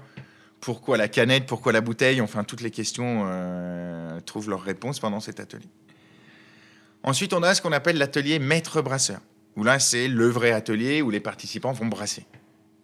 [0.61, 2.21] pourquoi la canette, pourquoi la bouteille.
[2.21, 5.67] Enfin, toutes les questions euh, trouvent leur réponse pendant cet atelier.
[7.03, 9.19] Ensuite, on a ce qu'on appelle l'atelier maître brasseur,
[9.55, 12.25] où là, c'est le vrai atelier où les participants vont brasser.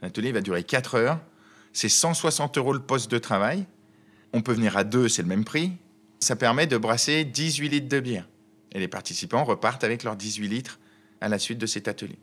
[0.01, 1.19] L'atelier va durer 4 heures.
[1.73, 3.65] C'est 160 euros le poste de travail.
[4.33, 5.71] On peut venir à deux, c'est le même prix.
[6.19, 8.27] Ça permet de brasser 18 litres de bière.
[8.73, 10.79] Et les participants repartent avec leurs 18 litres
[11.19, 12.17] à la suite de cet atelier.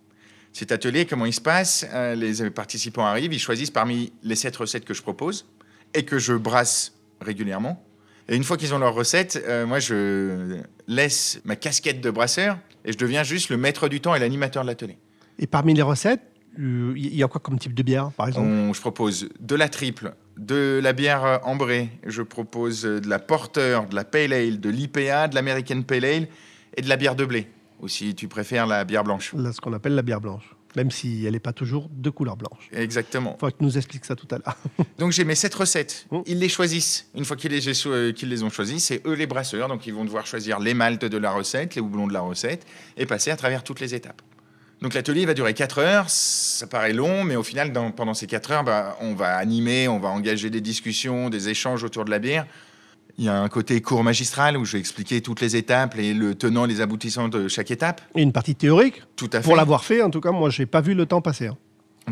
[0.53, 4.57] Cet atelier, comment il se passe Euh, Les participants arrivent, ils choisissent parmi les sept
[4.57, 5.47] recettes que je propose
[5.95, 7.85] et que je brasse régulièrement.
[8.29, 12.59] Et une fois qu'ils ont leur recette, euh, moi, je laisse ma casquette de brasseur
[12.85, 14.99] et je deviens juste le maître du temps et l'animateur de l'atelier.
[15.39, 16.21] Et parmi les recettes,
[16.59, 18.47] euh, il y a quoi comme type de bière, par exemple?
[18.49, 23.81] On- je propose de la triple, de la bière ambrée, je propose de la porter,
[23.89, 26.29] de la pale ale, de l'IPA, de l'American pale ale
[26.77, 27.47] et de la bière de blé.
[27.81, 29.33] Ou si tu préfères la bière blanche.
[29.35, 30.55] Là, ce qu'on appelle la bière blanche.
[30.77, 32.69] Même si elle n'est pas toujours de couleur blanche.
[32.73, 33.31] Exactement.
[33.37, 34.57] Il faudra que tu nous expliques ça tout à l'heure.
[34.99, 36.07] Donc j'ai mes sept recettes.
[36.11, 36.19] Mm.
[36.27, 37.09] Ils les choisissent.
[37.15, 39.69] Une fois qu'ils les, euh, qu'ils les ont choisis, c'est eux les brasseurs.
[39.69, 42.67] Donc ils vont devoir choisir les maltes de la recette, les houblons de la recette
[42.97, 44.21] et passer à travers toutes les étapes.
[44.83, 46.11] Donc l'atelier va durer 4 heures.
[46.11, 49.89] Ça paraît long, mais au final, dans- pendant ces 4 heures, bah, on va animer,
[49.89, 52.47] on va engager des discussions, des échanges autour de la bière.
[53.19, 56.15] Il y a un côté cours magistral où je vais expliquer toutes les étapes, les,
[56.15, 58.01] le tenant, les aboutissants de chaque étape.
[58.15, 59.03] Et une partie théorique.
[59.17, 59.45] Tout à fait.
[59.45, 61.49] Pour l'avoir fait, en tout cas, moi, j'ai pas vu le temps passer.
[61.49, 61.57] hein.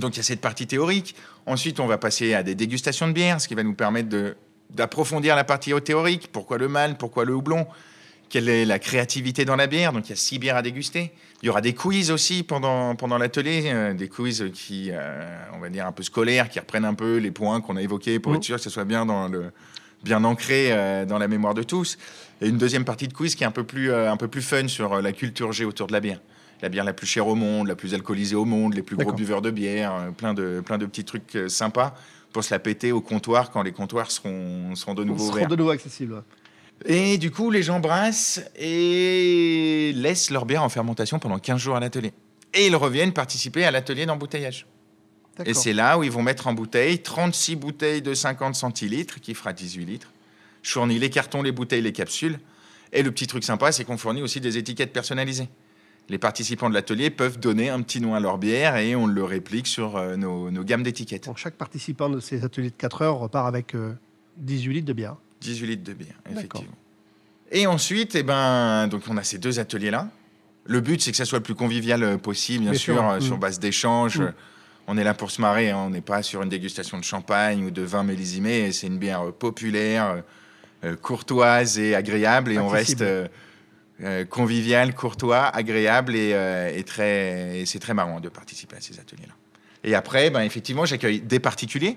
[0.01, 1.15] Donc il y a cette partie théorique.
[1.47, 4.37] Ensuite, on va passer à des dégustations de bière, ce qui va nous permettre de-
[4.75, 6.29] d'approfondir la partie théorique.
[6.33, 6.97] Pourquoi le mâle?
[6.99, 7.67] Pourquoi le houblon?
[8.29, 9.93] Quelle est la créativité dans la bière?
[9.93, 11.13] Donc il y a six bières à déguster.
[11.41, 15.61] Il y aura des quiz aussi pendant, pendant l'atelier, euh, des quiz qui, euh, on
[15.61, 18.33] va dire, un peu scolaires, qui reprennent un peu les points qu'on a évoqués pour
[18.33, 18.39] Mhm.
[18.39, 19.53] être sûr que ce soit bien dans le,
[20.07, 21.99] bien ancré euh, dans la mémoire de tous.
[22.41, 24.41] Et une deuxième partie de quiz qui est un peu plus, euh, un peu plus
[24.41, 26.21] fun sur euh, la culture G autour de la bière.
[26.63, 29.13] La bière la plus chère au monde, la plus alcoolisée au monde, les plus gros
[29.13, 31.95] buveurs de bière, plein de, plein de petits trucs sympas
[32.33, 35.49] pour se la péter au comptoir quand les comptoirs seront, seront de nouveau seront ouverts.
[35.49, 36.15] de nouveau accessibles.
[36.15, 36.21] ouais.
[36.87, 41.77] Et du coup, les gens brassent et laissent leur bière en fermentation pendant 15 jours
[41.77, 42.13] à l'atelier.
[42.55, 44.67] Et ils reviennent participer à l'atelier d'embouteillage.
[45.45, 49.35] Et c'est là où ils vont mettre en bouteille 36 bouteilles de 50 centilitres, qui
[49.35, 50.13] fera 18 litres.
[50.63, 52.39] Je fournis les cartons, les bouteilles, les capsules.
[52.93, 55.49] Et le petit truc sympa, c'est qu'on fournit aussi des étiquettes personnalisées.
[56.09, 59.25] Les participants de l'atelier peuvent donner un petit nom à leur bière et on le
[59.25, 61.27] réplique sur euh, nos, nos gammes d'étiquettes.
[61.27, 63.93] Donc chaque participant de ces ateliers de 4 heures repart avec euh,
[64.37, 65.17] 18 litres de bière.
[65.41, 66.73] 18 litres de bière, effectivement.
[67.51, 70.09] Et ensuite, eh ben, donc on a ces deux ateliers-là.
[70.65, 73.09] Le but, c'est que ça soit le plus convivial euh, possible, bien, Bien sûr, sûr.
[73.11, 73.41] euh, sur Mm.
[73.41, 74.19] base d'échanges.
[74.21, 74.33] Mm.
[74.89, 75.79] On est là pour se marrer, hein.
[75.87, 78.71] on n'est pas sur une dégustation de champagne ou de vin mélisimé.
[78.73, 80.21] C'est une bière euh, populaire, euh,
[80.85, 82.53] euh, courtoise et agréable.
[82.53, 88.21] Et on reste euh, convivial, courtois, agréable et, euh, et très, et c'est très marrant
[88.21, 89.35] de participer à ces ateliers-là.
[89.83, 91.97] Et après, ben, effectivement, j'accueille des particuliers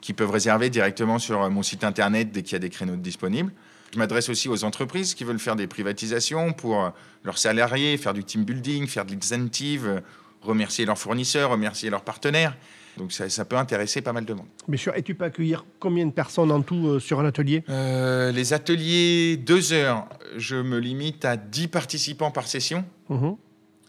[0.00, 3.52] qui peuvent réserver directement sur mon site internet dès qu'il y a des créneaux disponibles.
[3.92, 6.92] Je m'adresse aussi aux entreprises qui veulent faire des privatisations pour
[7.24, 10.02] leurs salariés, faire du team building, faire de l'incentive,
[10.42, 12.56] remercier leurs fournisseurs, remercier leurs partenaires.
[12.98, 14.46] Donc ça, ça peut intéresser pas mal de monde.
[14.66, 14.96] Bien sûr.
[14.96, 17.64] Et tu peux accueillir combien de personnes en tout euh, sur un atelier?
[17.68, 22.84] Euh, les ateliers deux heures, je me limite à 10 participants par session.
[23.08, 23.36] Mhm.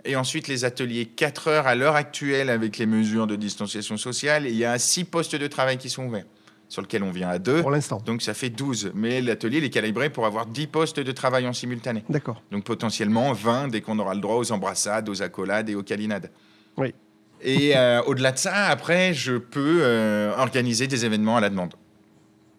[0.05, 4.45] Et ensuite, les ateliers 4 heures à l'heure actuelle avec les mesures de distanciation sociale,
[4.47, 6.25] il y a 6 postes de travail qui sont ouverts,
[6.69, 7.61] sur lesquels on vient à deux.
[7.61, 8.01] Pour l'instant.
[8.05, 8.91] Donc ça fait 12.
[8.95, 12.03] Mais l'atelier est calibré pour avoir 10 postes de travail en simultané.
[12.07, 12.41] D'accord.
[12.51, 16.31] Donc potentiellement 20 dès qu'on aura le droit aux embrassades, aux accolades et aux câlinades.
[16.77, 16.93] Oui.
[17.41, 21.73] Et euh, au-delà de ça, après, je peux euh, organiser des événements à la demande.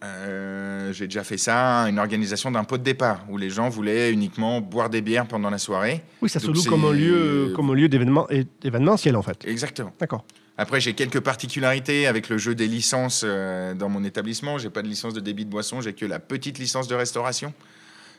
[0.03, 4.11] Euh, J'ai déjà fait ça, une organisation d'un pot de départ, où les gens voulaient
[4.11, 6.03] uniquement boire des bières pendant la soirée.
[6.23, 8.27] Oui, ça se loue comme un lieu, comme un lieu d'événement,
[8.65, 9.45] événementiel en fait.
[9.47, 9.93] Exactement.
[10.01, 10.25] D'accord.
[10.61, 14.59] Après, j'ai quelques particularités avec le jeu des licences euh, dans mon établissement.
[14.59, 17.55] J'ai pas de licence de débit de boisson, j'ai que la petite licence de restauration.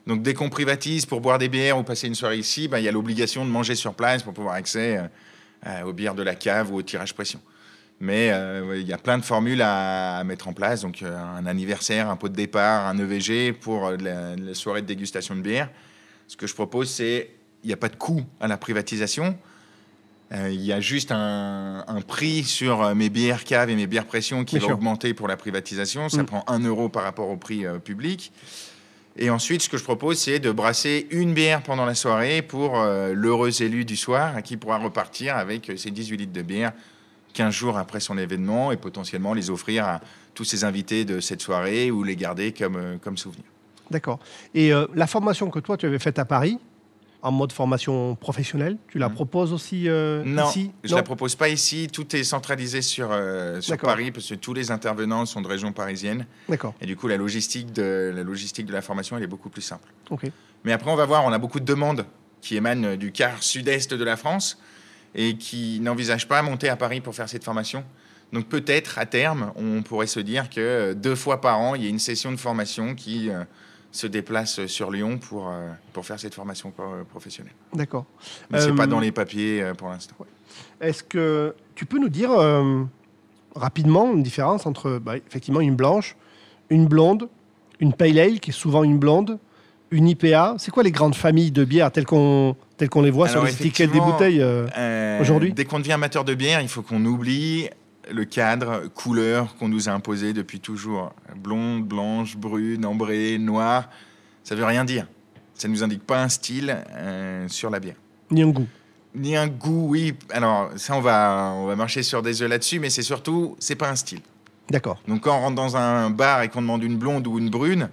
[0.07, 2.85] Donc, dès qu'on privatise pour boire des bières ou passer une soirée ici, ben, il
[2.85, 4.99] y a l'obligation de manger sur place pour pouvoir accès
[5.67, 7.39] euh, aux bières de la cave ou au tirage pression.
[7.99, 10.81] Mais euh, il y a plein de formules à, mettre en place.
[10.81, 14.87] Donc, euh, un anniversaire, un pot de départ, un EVG pour la, la soirée de
[14.87, 15.69] dégustation de bière.
[16.27, 17.29] Ce que je propose, c'est
[17.63, 19.37] il n'y a pas de coût à la privatisation.
[20.33, 23.87] Euh, Il y a juste un, un prix sur euh, mes bières cave et mes
[23.87, 24.75] bières pression qui Bien va sûr.
[24.77, 26.07] augmenter pour la privatisation.
[26.09, 26.25] Ça Mm.
[26.25, 28.31] prend 1 euro par rapport au prix euh, public.
[29.17, 32.79] Et ensuite, ce que je propose, c'est de brasser une bière pendant la soirée pour
[32.79, 36.71] euh, l'heureux élu du soir qui pourra repartir avec ses 18 litres de bière
[37.33, 40.01] 15 jours après son événement et potentiellement les offrir à
[40.33, 43.43] tous ses invités de cette soirée ou les garder comme, euh, comme souvenir.
[43.89, 44.19] D'accord.
[44.55, 46.57] Et euh, la formation que toi tu avais faite à Paris,
[47.23, 49.15] en mode formation professionnelle, tu la Mhm.
[49.15, 51.87] proposes aussi euh, Non, ici je ne la propose pas ici.
[51.91, 53.77] Tout est centralisé sur, euh, sur.
[53.77, 56.25] Paris parce que tous les intervenants sont de région parisienne.
[56.49, 56.73] D'accord.
[56.81, 59.61] Et du coup, la logistique de la, logistique de la formation, elle est beaucoup plus
[59.61, 59.87] simple.
[60.09, 60.23] Ok.
[60.63, 62.05] Mais après, on va voir, on a beaucoup de demandes
[62.41, 64.57] qui émanent du quart sud-est de la France
[65.13, 67.83] et qui n'envisagent pas monter à Paris pour faire cette formation.
[68.33, 71.83] Donc peut-être, à terme, on pourrait se dire que euh, deux fois par an, il
[71.83, 73.43] y a une session de formation qui euh,
[73.91, 77.53] se déplace sur Lyon pour, euh, pour faire cette formation pro- professionnelle.
[77.73, 78.05] D'accord.
[78.49, 80.15] Mais c'est Euh, pas dans les papiers euh, pour l'instant.
[80.79, 82.83] Est-ce que tu peux nous dire euh,
[83.55, 86.15] rapidement une différence entre bah, effectivement une blanche,
[86.69, 87.27] une blonde,
[87.79, 89.39] une pale ale qui est souvent une blonde,
[89.91, 93.27] une IPA C'est quoi les grandes familles de bières telles qu'on telles qu'on les voit
[93.27, 95.53] sur les étiquettes des bouteilles euh, Euh, Aujourd'hui?
[95.53, 97.69] Dès qu'on devient amateur de bière, il faut qu'on oublie
[98.09, 101.13] le cadre, couleur qu'on nous a imposé depuis toujours.
[101.35, 103.89] Blonde, blanche, brune, ambrée, noire,
[104.43, 105.07] ça veut rien dire.
[105.53, 107.95] Ça ne nous indique pas un style euh, sur la bière.
[108.31, 108.67] ni un goût
[109.13, 110.15] Ni un goût, oui.
[110.31, 113.75] Alors, ça, on va, on va marcher sur des œufs là-dessus, mais c'est surtout, c'est
[113.75, 114.21] pas un style.
[114.69, 115.01] D'accord.
[115.07, 117.89] Donc, quand on rentre dans un bar et qu'on demande une blonde ou une brune,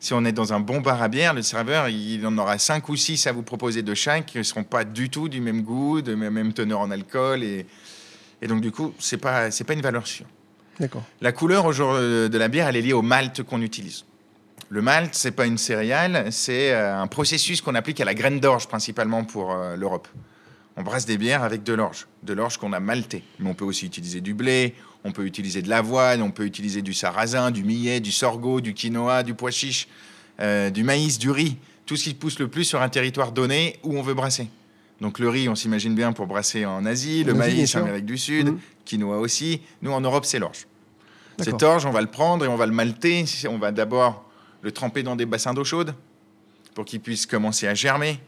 [0.00, 2.88] si on est dans un bon bar à bière, le serveur, il en aura cinq
[2.88, 5.62] ou six à vous proposer de chaque, qui ne seront pas du tout du même
[5.62, 7.42] goût, de la même teneur en alcool.
[7.44, 7.66] Et,
[8.42, 10.26] et donc, du coup, ce n'est pas, c'est pas une valeur sûre.
[10.80, 11.04] D'accord.
[11.20, 14.04] La couleur aujourd'hui de la bière, elle est liée au malt qu'on utilise.
[14.68, 18.40] Le malt, c'est pas une céréale, c'est euh, un processus qu'on applique à la graine
[18.40, 20.08] d'orge principalement pour euh, l'Europe.
[20.76, 23.22] On brasse des bières avec de l'orge, de l'orge qu'on a malté.
[23.38, 24.74] Mais on peut aussi utiliser du blé,
[25.04, 28.72] on peut utiliser de l'avoine, on peut utiliser du sarrasin, du millet, du sorgho, du
[28.72, 29.88] quinoa, du pois chiche,
[30.40, 33.78] euh, du maïs, du riz, tout ce qui pousse le plus sur un territoire donné
[33.82, 34.48] où on veut brasser.
[35.02, 38.06] Donc le riz, on s'imagine bien pour brasser en Asie, le Asie, maïs en Amérique
[38.06, 38.58] du Sud, Mhm.
[38.84, 39.60] quinoa aussi.
[39.82, 40.66] Nous en Europe, c'est l'orge.
[41.40, 43.24] Cet orge, on va le prendre et on va le malter.
[43.50, 45.94] On va d'abord le tremper dans des bassins d'eau chaude
[46.74, 48.20] pour qu'il puisse commencer à germer.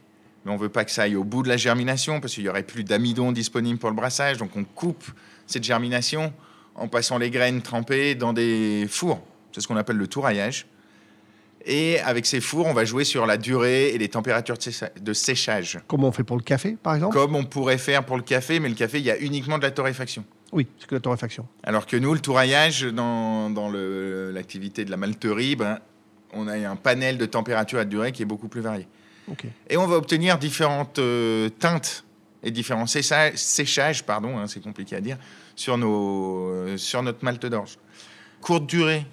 [0.44, 2.48] Mais on veut pas que ça aille au bout de la germination parce qu'il y
[2.48, 4.38] aurait plus d'amidon disponible pour le brassage.
[4.38, 5.04] Donc on coupe
[5.46, 6.32] cette germination
[6.74, 9.20] en passant les graines trempées dans des fours.
[9.52, 10.66] C'est ce qu'on appelle le touraillage.
[11.66, 14.90] Et avec ces fours, on va jouer sur la durée et les températures de sécha-
[15.00, 15.78] de séchage.
[15.86, 17.14] Comment on fait pour le café, par exemple?
[17.14, 19.62] Comme on pourrait faire pour le café, mais le café, il y a uniquement de
[19.62, 20.24] la torréfaction.
[20.52, 21.46] Oui, c'est que la torréfaction.
[21.62, 25.78] Alors que nous, le touraillage, dans, dans l'activité de la malterie, ben,
[26.34, 28.86] on a un panel de température de durée qui est beaucoup plus varié.
[29.30, 29.46] Ok.
[29.70, 32.04] Et on va obtenir différentes euh, teintes
[32.42, 35.16] et différents sécha- séchages, pardon, hein, c'est compliqué à dire,
[35.56, 37.78] sur, nos, euh, sur notre malte d'orge.
[38.42, 39.06] Courte durée,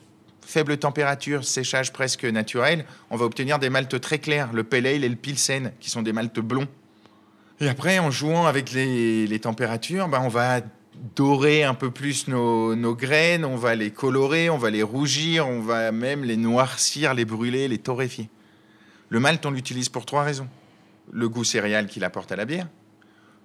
[0.52, 5.04] faible température, séchage presque naturel, on va obtenir des maltes très clairs, le pale ale
[5.06, 6.68] et le pilsen, qui sont des maltes blonds.
[7.62, 10.60] Et après, en jouant avec les, températures, ben, on va
[11.16, 15.48] dorer un peu plus nos, nos graines, on va les colorer, on va les rougir,
[15.48, 18.30] on va même les noircir, les brûler, les torréfier.
[19.10, 20.50] Le malt, on l'utilise pour trois raisons.
[21.14, 22.68] Le goût céréal qu'il apporte à la bière,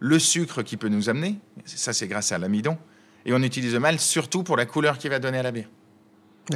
[0.01, 2.77] le sucre qu'il peut nous amener, ça c'est grâce à l'amidon,
[3.25, 5.69] et on utilise le malt surtout pour la couleur qu'il va donner à la bière.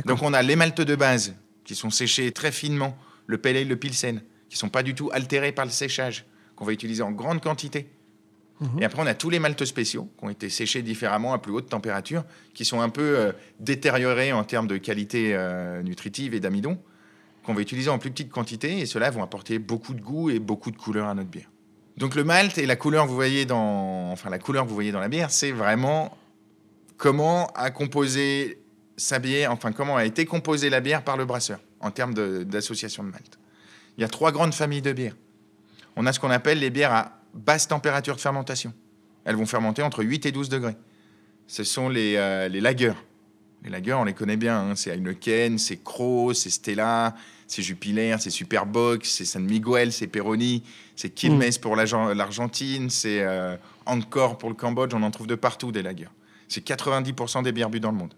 [0.06, 3.68] Donc on a les maltes de base qui sont séchés très finement, le pale ale,
[3.68, 6.26] le pilsen, qui sont pas du tout altérés par le séchage,
[6.56, 7.88] qu'on va utiliser en grande quantité.
[8.60, 8.82] Mhm.
[8.82, 11.52] Et après on a tous les maltes spéciaux qui ont été séchés différemment à plus
[11.52, 12.24] haute température,
[12.54, 16.78] qui sont un peu euh, détériorés en termes de qualité euh, nutritive et d'amidon,
[17.44, 20.38] qu'on va utiliser en plus petite quantité, et ceux-là vont apporter beaucoup de goût et
[20.38, 21.50] beaucoup de couleur à notre bière.
[21.96, 24.74] Donc le malt et la couleur que vous voyez dans, enfin la couleur que vous
[24.74, 26.16] voyez dans la bière, c'est vraiment
[26.96, 28.58] comment a composé
[29.00, 32.42] sa bière, enfin comment a été composée la bière par le brasseur en termes de-
[32.44, 33.38] d'association de, malt.
[33.96, 35.16] Il y a trois grandes familles de bières.
[35.96, 38.72] On a ce qu'on appelle les bières à basse température de fermentation.
[39.24, 40.76] Elles vont fermenter entre 8 et 12 degrés.
[41.46, 42.92] Ce sont les, euh, les lagers.
[43.64, 44.58] Les lagers, on les connaît bien.
[44.58, 44.74] hein.
[44.76, 47.14] C'est Heineken, c'est Kroll, c'est Stella,
[47.46, 50.62] c'est Jupiler, c'est Superbox, c'est San Miguel, c'est Peroni,
[50.96, 54.94] c'est Quilmes pour l'Argen- l'Argentine, c'est euh, Angkor pour le Cambodge.
[54.94, 56.08] On en trouve de partout des lagers.
[56.48, 58.14] C'est 90% des bières bues dans le monde.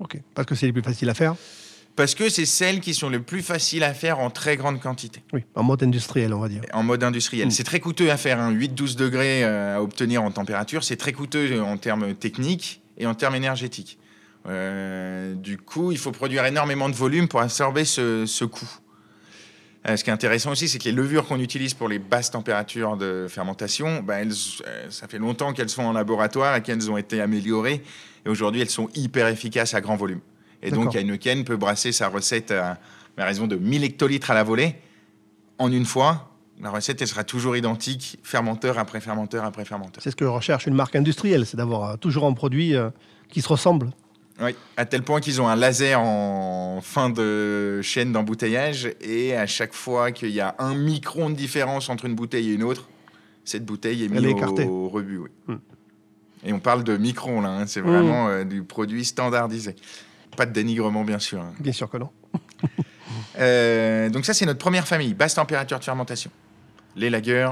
[0.00, 0.18] Ok.
[0.34, 1.34] Parce que c'est les plus faciles à faire.
[1.96, 5.22] Parce que c'est celles qui sont les plus faciles à faire en très grande quantité,
[5.32, 6.62] Oui, en mode industriel, on va dire.
[6.72, 7.46] en mode industriel.
[7.46, 7.50] Mm.
[7.52, 10.82] C'est très coûteux à faire, hein, 8-12 degrés euh, à obtenir en température.
[10.82, 13.98] C'est très coûteux en termes techniques et en termes énergétiques.
[14.46, 18.68] Euh, du coup, il faut produire énormément de volume pour absorber ce, ce coût.
[19.86, 22.30] Euh, ce qui est intéressant aussi, c'est que les levures qu'on utilise pour les basses
[22.30, 24.32] températures de fermentation, ben, elles,
[24.66, 27.82] euh, ça fait longtemps qu'elles sont en laboratoire et qu'elles ont été améliorées.
[28.24, 30.20] Et aujourd'hui, elles sont hyper efficaces à grand volume.
[30.62, 30.96] Et donc.
[30.96, 32.78] Heineken peut brasser sa recette à,
[33.18, 34.76] à raison de 1000 hectolitres à la volée
[35.58, 36.30] en une fois.
[36.62, 40.02] La recette, elle sera toujours identique, fermenteur après fermenteur après fermenteur.
[40.02, 42.74] C'est ce que recherche une marque industrielle, c'est d'avoir euh, toujours un produit
[43.28, 43.90] qui se ressemble.
[44.40, 49.46] Oui, à tel point qu'ils ont un laser en fin de chaîne d'embouteillage et à
[49.46, 52.88] chaque fois qu'il y a un micron de différence entre une bouteille et une autre,
[53.44, 54.26] cette bouteille est mise
[54.66, 55.18] au, rebut.
[55.18, 55.28] oui.
[55.46, 55.56] Hmm.
[56.46, 57.84] Et on parle de micron là, hein, c'est Hmm.
[57.90, 59.76] vraiment euh, du produit standardisé.
[60.36, 61.40] Pas de dénigrement bien sûr.
[61.40, 61.54] hein.
[61.60, 62.10] Bien sûr que non.
[63.38, 66.30] Euh, donc ça c'est notre première famille, basse température de fermentation.
[66.96, 67.50] Les lagers.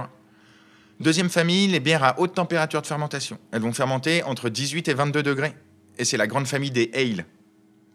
[1.01, 3.39] Deuxième famille, les bières à haute température de fermentation.
[3.51, 5.55] Elles vont fermenter entre 18 et 22 degrés.
[5.99, 7.25] Et c'est la grande famille des ale.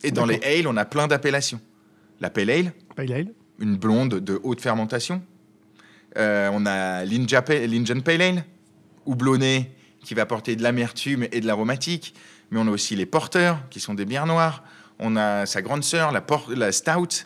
[0.03, 1.59] Et dans les ale, on a plein d'appellations.
[2.21, 3.27] La pale ale, Pale ale.
[3.59, 5.21] une blonde de haute fermentation.
[6.17, 7.03] Euh, on a
[7.41, 8.43] Pa- l'Indian Pale Ale,
[9.05, 9.71] houblonné,
[10.03, 12.13] qui va apporter de l'amertume et de l'aromatique.
[12.49, 14.63] Mais on a aussi les porteurs, qui sont des bières noires.
[14.99, 16.23] On a sa grande sœur, la,
[16.55, 17.25] la Stout,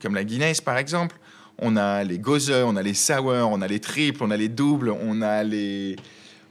[0.00, 1.16] comme la Guinness par exemple.
[1.58, 4.48] On a les Gozer, on a les Sour, on a les triples, on a les
[4.48, 5.94] doubles, on a les,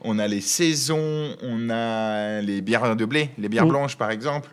[0.03, 3.69] on a les saisons, on a les bières de blé, les bières Mm.
[3.69, 4.49] blanches par exemple.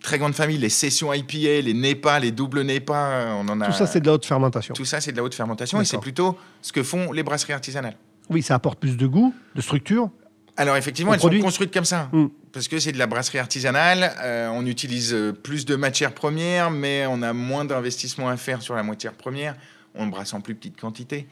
[0.00, 3.66] Très grande famille, les sessions IPA, les NEPA, les doubles NEPA, on en a.
[3.66, 4.74] Tout ça, c'est de la haute fermentation.
[4.74, 7.52] Tout ça, c'est de la haute fermentation et c'est plutôt ce que font les brasseries
[7.52, 7.96] artisanales.
[8.28, 10.10] Oui, ça apporte plus de goût, de structure.
[10.56, 12.08] Alors effectivement, elles produit sont construites comme ça.
[12.12, 12.26] Mm.
[12.52, 16.70] Parce que c'est de la brasserie artisanale, euh, on utilise euh, plus de matières premières,
[16.70, 19.56] mais on a moins d'investissement à faire sur la matière première.
[19.94, 21.26] On brasse en plus petite quantité.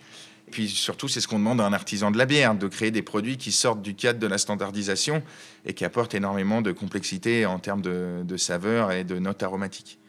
[0.50, 2.90] Et puis surtout, c'est ce qu'on demande à un artisan de la bière, de créer
[2.90, 5.22] des produits qui sortent du cadre de la standardisation
[5.64, 10.00] et qui apportent énormément de complexité en termes de, de saveur et de notes aromatiques.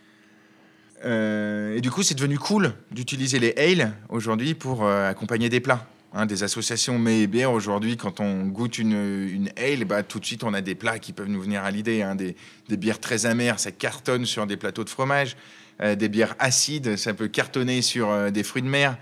[1.05, 5.59] Euh, et du coup, c'est devenu cool d'utiliser les ale aujourd'hui pour euh, accompagner des
[5.59, 5.85] plats.
[6.11, 10.19] Hein, des associations mets et bières aujourd'hui, quand on goûte une, une ale, bah, tout
[10.19, 12.01] de suite on a des plats qui peuvent nous venir à l'idée.
[12.01, 12.35] hein, des,
[12.77, 15.37] bières très amères, ça cartonne sur des plateaux de fromage.
[15.81, 18.97] Euh, des bières acides, ça peut cartonner sur des fruits de mer.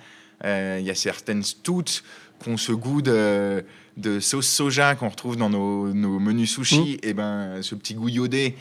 [0.45, 2.01] Euh, Il y a certaines stouts
[2.43, 3.63] qu'on se goût de,
[3.97, 6.97] de sauce soja qu'on retrouve dans nos, nos menus sushis.
[7.03, 8.55] Et ben, ce petit goût iodé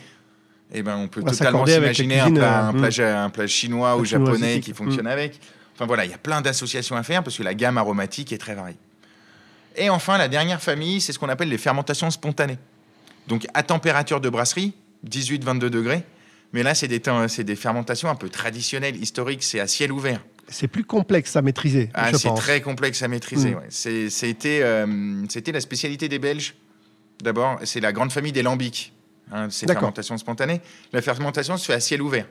[0.71, 3.47] eh ben, on peut On totalement s'imaginer un plat, euh, un, plat, ja- un plat
[3.47, 5.07] chinois ou japonais qui fonctionne Mm.
[5.07, 5.39] avec.
[5.73, 8.37] Enfin voilà, il y a plein d'associations à faire parce que la gamme aromatique est
[8.37, 8.75] très variée.
[9.77, 12.57] Et enfin, la dernière famille, c'est ce qu'on appelle les fermentations spontanées.
[13.27, 14.73] Donc à température de brasserie,
[15.09, 16.03] 18-22 degrés.
[16.53, 16.99] Mais là, c'est des,
[17.43, 20.19] des fermentations un peu traditionnelles, historiques, c'est à ciel ouvert.
[20.51, 23.51] C'est plus complexe à maîtriser, Ah, c'est très complexe à maîtriser.
[23.51, 23.55] Mm.
[23.57, 23.65] ouais.
[23.69, 26.55] C'est- C'était euh, c'était la spécialité des Belges.
[27.23, 28.93] D'abord, c'est la grande famille des lambics,
[29.31, 29.81] hein, ces D'accord.
[29.81, 30.61] fermentations spontanées.
[30.93, 32.25] La fermentation se fait à ciel ouvert.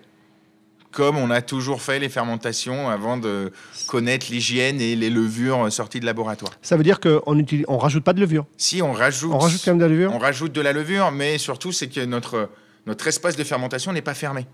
[0.90, 3.52] Comme on a toujours fait les fermentations avant de
[3.88, 6.52] connaître l'hygiène et les levures sorties de laboratoire.
[6.62, 8.46] Ça veut dire qu'on ne on rajoute pas de levure?
[8.56, 10.12] Si on rajoute, On rajoute quand même de la levure?
[10.14, 12.48] On rajoute de la levure, mais surtout, c'est que notre,
[12.86, 14.46] notre espace de fermentation n'est pas fermé.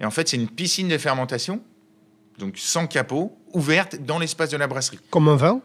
[0.00, 1.62] Et en fait, c'est une piscine de fermentation,
[2.38, 4.98] donc sans capot, ouverte dans l'espace de la brasserie.
[5.10, 5.60] Comme un vin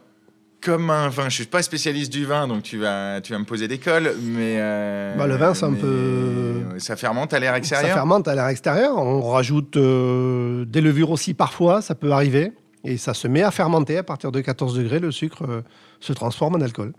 [0.61, 3.45] Comme un vin, je suis pas spécialiste du vin, donc tu vas, tu vas me
[3.45, 7.51] poser des cols, mais euh, Bah, le vin, c'est un peu- ça fermente à l'air
[7.53, 7.93] Ça extérieur.
[7.95, 8.97] fermente à l'air extérieur.
[8.97, 12.51] On rajoute euh, des levures aussi parfois, ça peut arriver.
[12.83, 14.99] Et ça se met à fermenter à partir de 14 degrés.
[14.99, 15.61] Le sucre euh,
[15.99, 16.93] se transforme en alcool.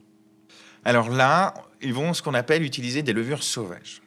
[0.85, 4.03] Alors là, ils vont ce qu'on appelle utiliser des levures sauvages,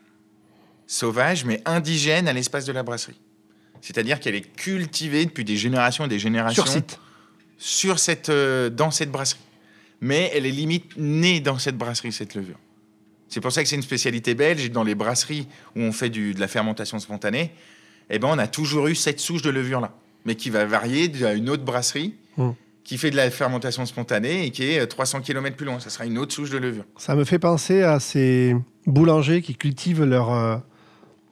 [0.87, 3.19] sauvages mais indigènes à l'espace de la brasserie.
[3.81, 6.99] C'est-à-dire qu'elle est cultivée depuis des générations et des générations Sur site.
[7.57, 9.39] sur cette, euh, dans cette brasserie.
[10.01, 12.57] Mais elle est limite née dans cette brasserie, cette levure.
[13.27, 14.71] C'est pour ça que c'est une spécialité belge.
[14.71, 17.51] Dans les brasseries où on fait du- de la fermentation spontanée,
[18.09, 19.93] eh ben, on a toujours eu cette souche de levure-là,
[20.25, 22.49] mais qui va varier à une autre brasserie Mm.
[22.83, 25.79] qui fait de la fermentation spontanée et qui est euh, 300 km plus loin.
[25.79, 26.83] Ça sera une autre souche de levure.
[26.97, 28.55] Ça me fait penser à ces
[28.87, 30.57] boulangers qui cultivent leur, euh,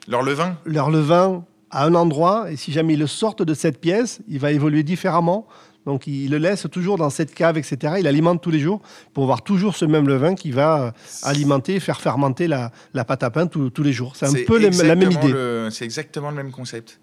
[0.07, 2.51] Leur levain, leur levain à un endroit.
[2.51, 5.47] Et si jamais ils le sortent de cette pièce, il va évoluer différemment.
[5.85, 7.95] Donc il le laisse toujours dans cette cave, etc.
[7.99, 8.81] Il alimente tous les jours
[9.13, 10.91] pour avoir toujours ce même levain qui va euh,
[11.23, 14.15] alimenter, faire fermenter la, la pâte à pain tous tous les jours.
[14.15, 15.69] C'est un peu la même idée.
[15.71, 16.99] C'est exactement le même concept.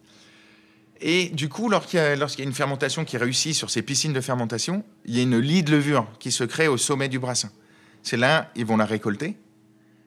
[1.00, 4.20] Et du coup, lorsqu'il y, y a une fermentation qui réussit sur ces piscines de
[4.20, 7.50] fermentation, il y a une lie de levure qui se crée au sommet du brassin.
[8.02, 9.36] C'est là, ils vont la récolter.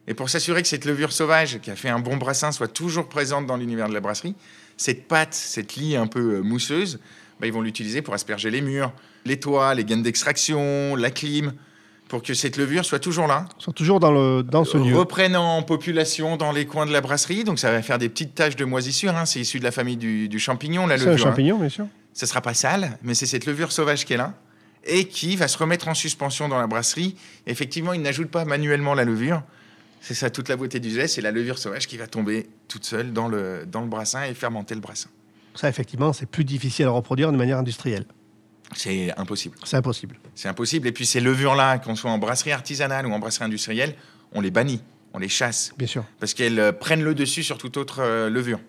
[0.09, 3.07] Et pour s'assurer que cette levure sauvage qui a fait un bon brassin soit toujours
[3.07, 4.35] présente dans l'univers de la brasserie,
[4.75, 6.99] cette pâte, cette lie un peu euh, mousseuse,
[7.39, 8.91] bah, ils vont l'utiliser pour asperger les murs,
[9.25, 11.53] les toits, les gaines d'extraction, la clim,
[12.07, 14.97] pour que cette levure soit toujours là, sont toujours dans, le, dans ce lieu.
[14.97, 17.43] reprennent en population dans les coins de la brasserie.
[17.43, 19.15] Donc ça va faire des petites taches de moisissure.
[19.15, 19.27] hein.
[19.27, 21.27] C'est issu de la famille du, du champignon, la C'est un levure.
[21.27, 21.29] hein.
[21.29, 21.85] champignon, bien sûr.
[22.13, 24.33] Ça sera pas sale, mais c'est cette levure sauvage qui est là
[24.85, 27.15] et qui va se remettre en suspension dans la brasserie.
[27.45, 29.43] Effectivement, ils n'ajoutent pas manuellement la levure.
[30.01, 32.85] C'est ça toute la beauté du geste, c'est la levure sauvage qui va tomber toute
[32.85, 35.09] seule dans le, dans le brassin et fermenter le brassin.
[35.55, 38.05] Ça, effectivement, c'est plus difficile à reproduire de manière industrielle.
[38.75, 39.57] C'est impossible.
[39.63, 40.17] C'est impossible.
[40.35, 40.87] C'est impossible.
[40.87, 43.95] Et puis ces levures-là, qu'on soit en brasserie artisanale ou en brasserie industrielle,
[44.31, 44.81] on les bannit,
[45.13, 45.73] on les chasse.
[45.77, 46.05] Bien sûr.
[46.19, 48.59] parce qu'elles euh, prennent le dessus sur toute autre euh, levure.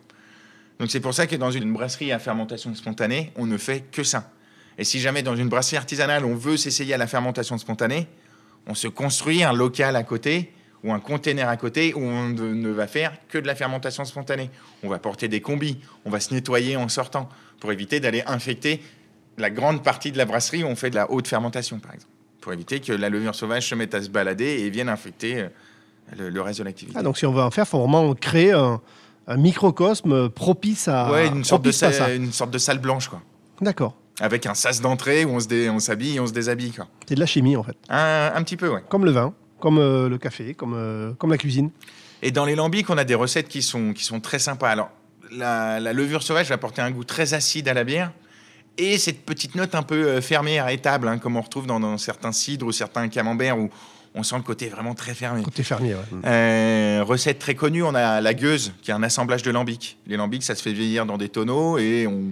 [0.78, 4.02] Donc c'est pour ça que dans une brasserie à fermentation spontanée, on ne fait que
[4.02, 4.32] ça.
[4.78, 8.06] Et si jamais dans une brasserie artisanale, on veut s'essayer à la fermentation spontanée,
[8.66, 10.52] on se construit un local à côté
[10.84, 14.50] ou un container à côté où on ne, va faire que de la fermentation spontanée.
[14.82, 17.28] On va porter des combis, on va se nettoyer en sortant
[17.60, 18.82] pour éviter d'aller infecter
[19.38, 22.12] la grande partie de la brasserie où on fait de la haute fermentation, par exemple.
[22.40, 25.48] Pour éviter que la levure sauvage se mette à se balader et vienne infecter euh,
[26.18, 26.96] le, le reste de l'activité.
[26.98, 28.80] Ah, donc, si on veut en faire, il faut vraiment créer un,
[29.26, 32.10] un microcosme propice à, Ouais, une sorte, de salle, ça.
[32.14, 33.20] une sorte de salle blanche, quoi.
[33.60, 33.94] D'accord.
[34.20, 36.86] Avec un sas d'entrée où on dé- s'habille et on se déshabille, quoi.
[37.06, 37.76] C'est de la chimie, en fait.
[37.90, 38.82] Un, un petit peu, ouais.
[38.88, 41.70] Comme le vin, comme euh, le café, comme, euh, comme la cuisine.
[42.22, 44.70] Et dans les lambics, on a des recettes qui sont, qui sont très sympas.
[44.70, 44.90] Alors,
[45.30, 48.12] la, la levure sauvage va apporter un goût très acide à la bière.
[48.78, 51.98] Et cette petite note un peu euh, fermée, arrêtable, hein, comme on retrouve dans, dans
[51.98, 53.68] certains cidres ou certains camemberts où
[54.14, 55.42] on sent le côté vraiment très fermé.
[55.42, 56.00] Côté fermier, ouais.
[56.24, 59.98] Euh, recette très connue, on a la gueuse, qui est un assemblage de lambics.
[60.06, 62.30] Les lambics, ça se fait vieillir dans des tonneaux et, on...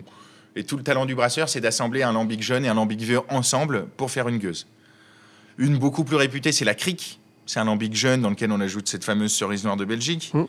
[0.56, 3.20] et tout le talent du brasseur, c'est d'assembler un lambic jeune et un lambic vieux
[3.28, 4.66] ensemble pour faire une gueuse.
[5.58, 7.18] Une beaucoup plus réputée, c'est la crique.
[7.46, 10.30] C'est un lambic jeune dans lequel on ajoute cette fameuse cerise noire de Belgique.
[10.32, 10.44] Mm.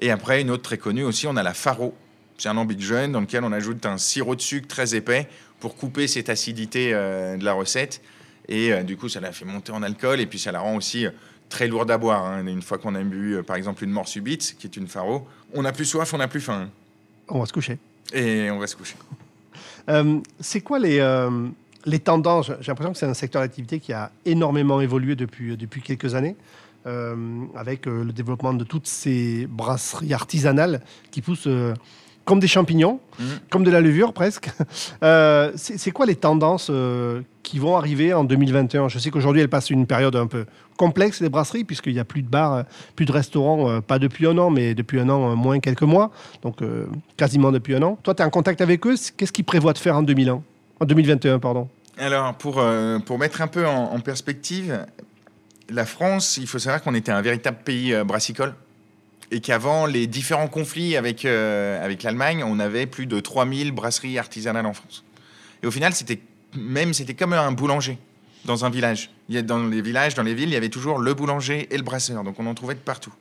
[0.00, 1.94] Et après, une autre très connue aussi, on a la faro.
[2.38, 5.28] C'est un lambic jeune dans lequel on ajoute un sirop de sucre très épais
[5.60, 8.00] pour couper cette acidité euh, de la recette.
[8.48, 10.76] Et euh, du coup, ça la fait monter en alcool et puis ça la rend
[10.76, 11.10] aussi euh,
[11.48, 12.24] très lourde à boire.
[12.24, 12.46] hein.
[12.46, 15.62] Une fois qu'on a bu, par exemple, une mort subite, qui est une faro, on
[15.62, 16.68] n'a plus soif, on n'a plus faim.
[17.28, 17.78] On va se coucher.
[18.12, 18.96] Et on va se coucher.
[20.40, 21.00] C'est quoi les,
[21.86, 25.82] les tendances J'ai l'impression que c'est un secteur d'activité qui a énormément évolué depuis, depuis
[25.82, 26.36] quelques années,
[26.86, 27.14] euh,
[27.56, 30.80] avec euh, le développement de toutes ces brasseries artisanales
[31.10, 31.74] qui poussent euh,
[32.24, 33.26] comme des champignons, Mhm.
[33.50, 34.50] comme de la levure presque.
[35.02, 39.50] Euh, c'est quoi les tendances euh, qui vont arriver en 2021 Je sais qu'aujourd'hui, elle
[39.50, 40.46] passe une période un peu
[40.78, 42.62] complexe, les brasseries, puisqu'il n'y a plus de bars, euh,
[42.96, 45.82] plus de restaurants, euh, pas depuis un an, mais depuis un an, euh, moins quelques
[45.82, 46.10] mois,
[46.42, 46.86] donc euh,
[47.18, 47.98] quasiment depuis un an.
[48.02, 50.42] Toi, tu es en contact avec eux, qu'est-ce qu'ils prévoient de faire en 2001
[50.80, 51.68] En 2021, pardon.
[51.98, 54.84] Alors, pour, euh, pour mettre un peu en, perspective,
[55.70, 58.54] la France, il faut savoir qu'on était un véritable pays euh, brassicole
[59.30, 64.18] et qu'avant les différents conflits avec, euh, avec l'Allemagne, on avait plus de 3000 brasseries
[64.18, 65.04] artisanales en France.
[65.62, 66.20] Et au final, c'était
[66.56, 67.98] même c'était comme un boulanger
[68.44, 69.10] dans un village.
[69.28, 71.76] Il y dans les villages, dans les villes, il y avait toujours le boulanger et
[71.76, 73.12] le brasseur, donc on en trouvait de partout.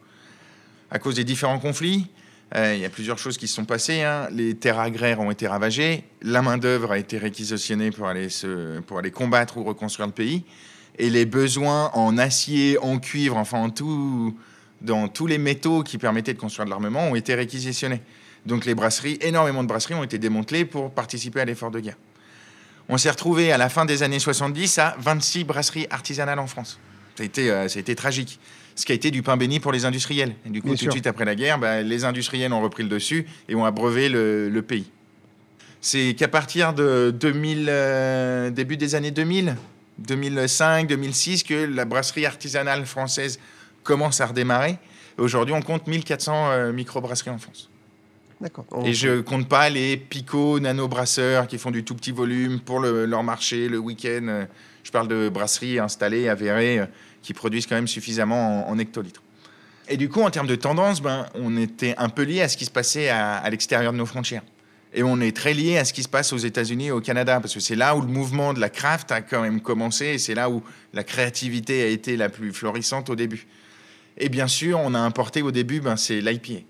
[0.92, 2.08] À cause des différents conflits,
[2.56, 4.04] il y a plusieurs choses qui se sont passées.
[4.04, 4.28] hein.
[4.32, 9.00] Les terres agraires ont été ravagées, la main-d'œuvre a été réquisitionnée pour aller, se, pour
[9.00, 10.44] aller combattre ou reconstruire le pays,
[11.00, 14.38] et les besoins en acier, en cuivre, enfin en tout,
[14.82, 18.02] dans tous les métaux qui permettaient de construire de l'armement ont été réquisitionnés.
[18.46, 21.98] Donc les brasseries, énormément de brasseries ont été démantelées pour participer à l'effort de guerre.
[22.90, 26.80] On s'est retrouvé à la fin des années 70 à 26 brasseries artisanales en France.
[27.18, 28.40] Ça euh, ça a été tragique.
[28.76, 30.34] Ce qui a été du pain béni pour les industriels.
[30.46, 30.88] Et du coup, Bien tout sûr.
[30.88, 34.10] de suite après la guerre, bah, les industriels ont repris le dessus et ont abreuvé
[34.10, 34.90] le, le pays.
[35.82, 39.56] C'est qu'à partir de 2000, euh, début des années 2000,
[40.00, 43.40] 2005, 2006, que la brasserie artisanale française
[43.84, 44.78] commence à redémarrer.
[45.18, 47.70] Aujourd'hui, on compte 1400 euh, microbrasseries en France.
[48.42, 48.66] D'accord.
[48.86, 53.06] Et je compte pas les picots nano-brasseurs qui font du tout petit volume pour le-
[53.06, 54.46] leur marché le week-end.
[54.84, 56.82] Je parle de brasseries installées, avérées,
[57.24, 59.24] qui produisent quand même suffisamment en, hectolitres.
[59.90, 62.56] Et du coup, en termes de tendance, ben, on était un peu lié à ce
[62.56, 64.44] qui se passait à, à l'extérieur de nos frontières.
[64.94, 67.40] Et on est très lié à ce qui se passe aux États-Unis et au Canada,
[67.40, 70.18] parce que c'est là où le mouvement de la craft a quand même commencé, et
[70.20, 70.62] c'est là où
[70.94, 73.48] la créativité a été la plus florissante au début.
[74.18, 76.62] Et bien sûr, on a importé au début, ben, c'est l'IPA.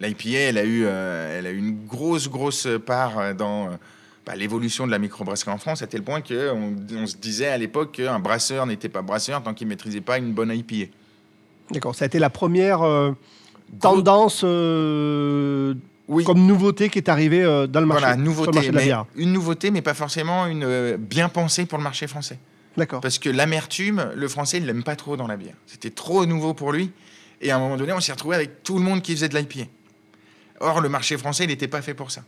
[0.00, 3.70] L'IPA, elle a eu, euh, elle a eu une grosse, grosse part euh, dans euh,
[4.30, 7.58] bah, l'évolution de la microbrasserie en France, à tel point qu'on on se disait à
[7.58, 10.92] l'époque qu'un brasseur n'était pas brasseur tant qu'il ne maîtrisait pas une bonne IPA.
[11.72, 13.10] D'accord, ça a été la première euh,
[13.80, 15.74] tendance euh,
[16.06, 18.70] Oui, comme nouveauté qui est arrivée euh, dans le marché, voilà, sur le nouveauté, marché
[18.70, 19.04] de la bière.
[19.16, 22.38] une nouveauté, mais pas forcément une bien pensée pour le marché français.
[22.76, 23.00] D'accord.
[23.00, 25.56] Parce que l'amertume, le français, il l'aime pas trop dans la bière.
[25.66, 26.92] C'était trop nouveau pour lui.
[27.40, 29.36] Et à un moment donné, on s'est retrouvé avec tout le monde qui faisait de
[29.36, 29.64] l'IPA.
[30.60, 32.22] Or, le marché français, il n'était pas fait pour ça.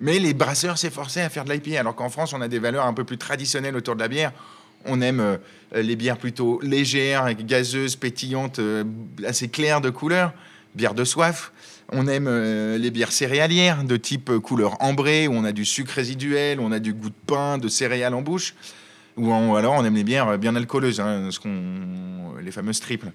[0.00, 2.86] Mais les brasseurs s'efforçaient à faire de l'IPA, alors qu'en France, on a des valeurs
[2.86, 4.32] un peu plus traditionnelles autour de la bière.
[4.86, 5.36] On aime euh,
[5.74, 8.84] les bières plutôt légères, gazeuses, pétillantes, euh,
[9.26, 10.32] assez claires de couleur,
[10.74, 11.52] bière de soif.
[11.92, 15.92] On aime euh, les bières céréalières de type couleur ambrée, où on a du sucre
[15.94, 18.54] résiduel, on a du goût de pain, de céréales en bouche.
[19.16, 23.10] Ou alors on aime les bières bien alcooleuses, hein, ce qu'on- les fameuses triples.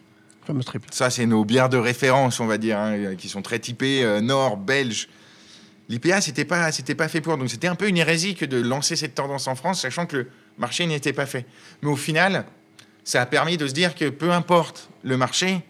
[0.91, 4.21] Ça, c'est nos bières de référence, on va dire, hein, qui sont très typées euh,
[4.21, 5.09] nord, belge.
[5.89, 7.35] L'IPA, c'était pas, c'était pas fait pour.
[7.37, 10.17] Donc, c'était un peu une hérésie que de lancer cette tendance en France, sachant que
[10.17, 10.27] le
[10.59, 11.45] marché n'était pas fait.
[11.81, 12.45] Mais au final,
[13.03, 15.61] ça a permis de se dire que peu importe le marché,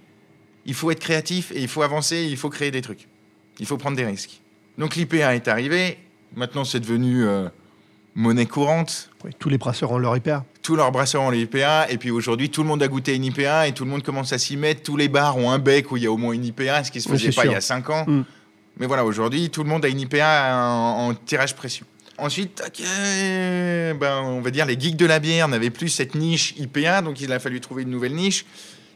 [0.66, 3.08] il faut être créatif et il faut avancer, il faut créer des trucs.
[3.60, 4.42] Il faut prendre des risques.
[4.78, 5.98] Donc, l'IPA est arrivé.
[6.36, 7.48] Maintenant, c'est devenu euh,
[8.14, 9.10] monnaie courante.
[9.24, 10.44] Oui, tous les brasseurs ont leur IPA.
[10.62, 13.24] Tous leurs brasseurs ont les IPA, et puis aujourd'hui, tout le monde a goûté une
[13.24, 14.84] IPA, et tout le monde commence à s'y mettre.
[14.84, 16.92] Tous les bars ont un bec où il y a au moins une IPA, ce
[16.92, 17.52] qui se Oui, faisait pas sûr.
[17.52, 18.06] il y a 5 ans.
[18.06, 18.26] Mm.
[18.80, 21.86] Mais voilà, aujourd'hui, tout le monde a une IPA en, en tirage pression.
[22.18, 26.54] Ensuite, euh, ben, on va dire les geeks de la bière n'avaient plus cette niche
[26.58, 28.46] IPA, donc il a fallu trouver une nouvelle niche.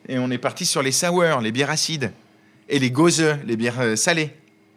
[0.10, 2.12] Et on est parti sur les sour, les bières acides,
[2.68, 4.32] et les gose, les bières euh, salées.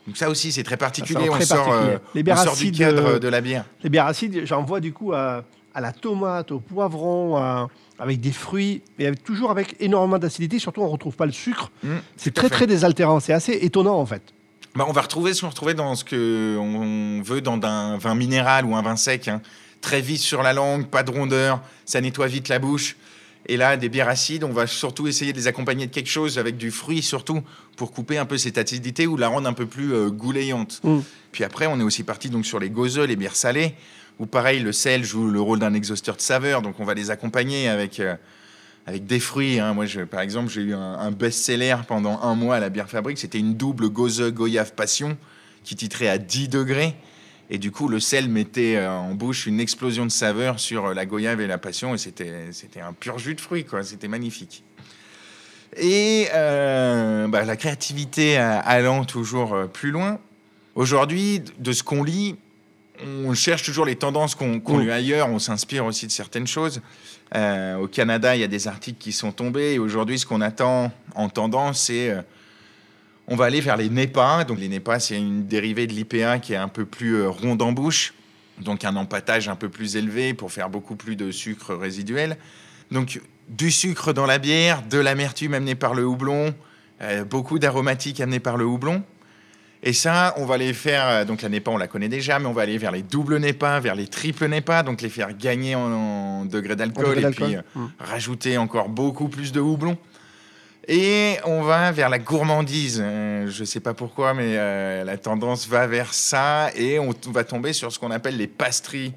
[0.06, 1.18] Donc ça aussi, c'est très particulier.
[1.24, 1.94] c'est on très sort, particulier.
[1.94, 3.64] euh, Les bières on sort acides, du cadre euh, de la bière.
[3.82, 5.42] Les bières acides, j'en vois du coup à,
[5.74, 10.60] à la tomate, au poivron, à- avec des fruits, mais avec- toujours avec énormément d'acidité.
[10.60, 11.72] Surtout, on ne retrouve pas le sucre.
[11.82, 12.54] Mm, C'est très, fait.
[12.54, 13.18] très désaltérant.
[13.18, 14.22] C'est assez étonnant, en fait.
[14.76, 18.14] Bah, on va retrouver ce qu'on retrouvait dans ce que on veut dans un vin
[18.14, 19.26] minéral ou un vin sec.
[19.28, 19.40] hein.
[19.80, 22.96] Très vite sur la langue, pas de rondeur, ça nettoie vite la bouche.
[23.48, 26.38] Et là, des bières acides, on va surtout essayer de les accompagner de quelque chose
[26.38, 27.42] avec du fruit surtout
[27.76, 30.80] pour couper un peu cette acidité ou la rendre un peu plus euh, goulayante.
[30.82, 30.98] Mm.
[31.32, 33.74] Puis après, on est aussi parti donc sur les gozeux, les bières salées,
[34.18, 37.10] où pareil, le sel joue le rôle d'un exhausteur de saveur, donc on va les
[37.10, 38.16] accompagner avec euh,
[38.86, 39.58] avec des fruits.
[39.58, 39.74] hein.
[39.74, 43.18] Moi, par exemple, j'ai eu un, best-seller pendant un mois à la bière fabrique.
[43.18, 45.16] C'était une double gozeux goyave passion
[45.64, 46.94] qui titrait à 10 degrés.
[47.50, 50.94] Et du coup, le sel mettait euh, en bouche une explosion de saveur sur euh,
[50.94, 51.94] la goyave et la passion.
[51.94, 53.82] Et c'était, c'était un pur jus de fruits, quoi.
[53.82, 54.64] C'était magnifique.
[55.76, 60.18] Et euh, bah, la créativité allant toujours plus loin.
[60.74, 62.36] Aujourd'hui, de ce qu'on lit,
[63.04, 64.82] on cherche toujours les tendances qu'on, qu'on Mm.
[64.82, 65.28] lit ailleurs.
[65.28, 66.80] On s'inspire aussi de certaines choses.
[67.34, 69.74] Euh, au Canada, il y a des articles qui sont tombés.
[69.74, 72.10] Et aujourd'hui, ce qu'on attend en tendance, c'est.
[72.10, 72.22] euh,
[73.28, 74.44] On va aller vers les NEPA.
[74.44, 77.60] Donc les NEPA, c'est une dérivée de l'IPA qui est un peu plus euh, ronde
[77.60, 78.14] en bouche,
[78.60, 82.36] donc un empâtage un peu plus élevé pour faire beaucoup plus de sucre résiduel.
[82.92, 86.54] Donc du sucre dans la bière, de l'amertume amenée par le houblon,
[87.02, 89.02] euh, beaucoup d'aromatiques amenés par le houblon.
[89.82, 91.06] Et ça, on va les faire.
[91.08, 93.36] euh, Donc la NEPA, on la connaît déjà, mais on va aller vers les doubles
[93.38, 97.30] NEPA, vers les triples NEPA, donc les faire gagner en, en degré En d'alcool et
[97.30, 97.86] puis euh, Mm.
[97.98, 99.96] rajouter encore beaucoup plus de houblon.
[100.88, 103.00] Et on va vers la gourmandise.
[103.04, 106.70] Euh, je ne sais pas pourquoi, mais euh, la tendance va vers ça.
[106.76, 109.12] Et on va tomber sur ce qu'on appelle les pastries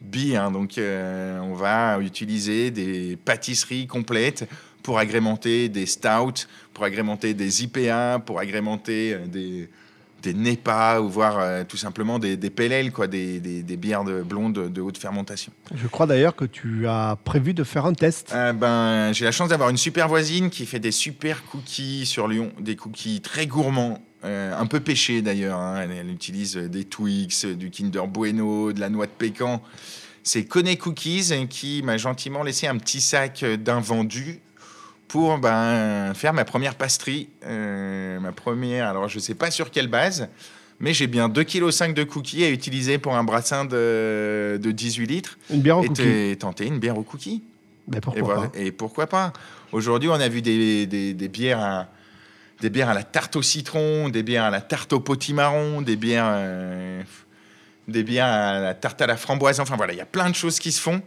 [0.00, 0.34] bi.
[0.36, 0.50] hein.
[0.50, 4.48] Donc euh, on va utiliser des pâtisseries complètes
[4.82, 9.68] pour agrémenter des stouts, pour agrémenter des IPA, pour agrémenter des,
[10.22, 14.04] des NEPA ou voire euh, tout simplement des, des PLL, quoi, des, des- des bières
[14.04, 15.52] de blondes de, haute fermentation.
[15.74, 18.30] Je crois d'ailleurs que tu as prévu de faire un test.
[18.34, 22.28] Euh, ben, j'ai la chance d'avoir une super voisine qui fait des super cookies sur
[22.28, 25.58] Lyon, des cookies très gourmands, euh, un peu pêchés d'ailleurs.
[25.58, 25.80] hein.
[25.82, 29.60] Elle, elle utilise des Twix, du Kinder Bueno, de la noix de pécan.
[30.22, 34.38] C'est Kone Cookies qui m'a gentiment laissé un petit sac d'invendus
[35.12, 37.28] pour ben, faire ma première pastry.
[37.44, 40.26] Euh, ma première, alors je ne sais pas sur quelle base,
[40.80, 45.06] mais j'ai bien 2,5 kg de cookies à utiliser pour un brassin de, de 18
[45.06, 45.38] litres.
[45.50, 46.02] Une bière au et cookie.
[46.02, 47.42] t'es tenté une bière au cookie.
[47.88, 48.48] Ben, Et, pourquoi voilà.
[48.48, 49.34] pas Et pourquoi pas
[49.70, 51.88] Aujourd'hui, on a vu des, des- des bières à,
[52.62, 55.96] des bières à la tarte au citron, des bières à la tarte au potimarron, des
[55.96, 57.02] bières, euh,
[57.86, 59.60] des bières à la tarte à la framboise.
[59.60, 61.02] Enfin voilà, il y a plein de choses qui se font.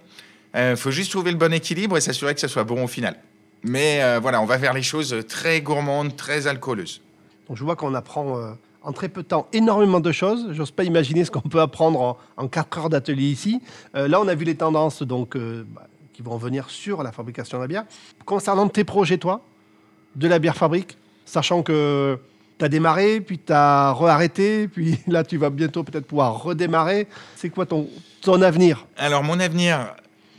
[0.55, 3.17] Il faut juste trouver le bon équilibre et s'assurer que ça soit bon au final.
[3.63, 7.01] Mais euh, voilà, on va vers les choses très gourmandes, très alcooleuses.
[7.47, 8.51] Donc, je vois qu'on apprend euh,
[8.83, 10.47] en très peu de temps énormément de choses.
[10.51, 13.61] J'ose pas imaginer ce qu'on peut apprendre en, en 4 heures d'atelier ici.
[13.95, 17.57] Euh, là, on a vu les tendances donc, bah, qui vont venir sur la fabrication
[17.57, 17.85] de la bière.
[18.25, 19.41] Concernant tes projets, toi,
[20.15, 22.19] de la bière fabrique, sachant que
[22.57, 27.07] tu as démarré, puis tu as re-arrêté, puis là, tu vas bientôt peut-être pouvoir redémarrer.
[27.35, 27.89] C'est quoi ton,
[28.21, 28.85] ton avenir?
[28.97, 29.95] Alors mon avenir,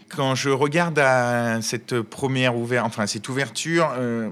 [0.09, 1.01] quand je regarde
[1.63, 4.31] cette première ouverture, euh,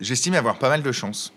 [0.00, 1.32] j'estime avoir pas mal de chance.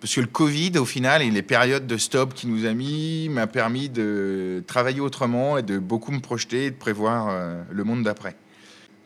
[0.00, 3.28] Parce que le Covid, au final, et les périodes de stop qu'il nous a mis,
[3.30, 7.84] m'a permis de travailler autrement et de beaucoup me projeter et de prévoir euh, le
[7.84, 8.36] monde d'après.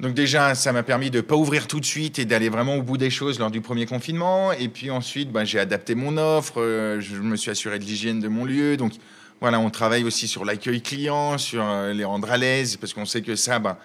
[0.00, 2.82] Donc déjà, ça m'a permis de pas ouvrir tout de suite et d'aller vraiment au
[2.82, 4.52] bout des choses lors du premier confinement.
[4.52, 8.20] Et puis ensuite, bah, j'ai adapté mon offre, euh, je me suis assuré de l'hygiène
[8.20, 8.76] de mon lieu.
[8.76, 8.92] Donc
[9.41, 13.05] voilà, on travaille aussi sur l'accueil client, sur euh, les rendre à l'aise, parce qu'on
[13.07, 13.78] sait que ça, bah,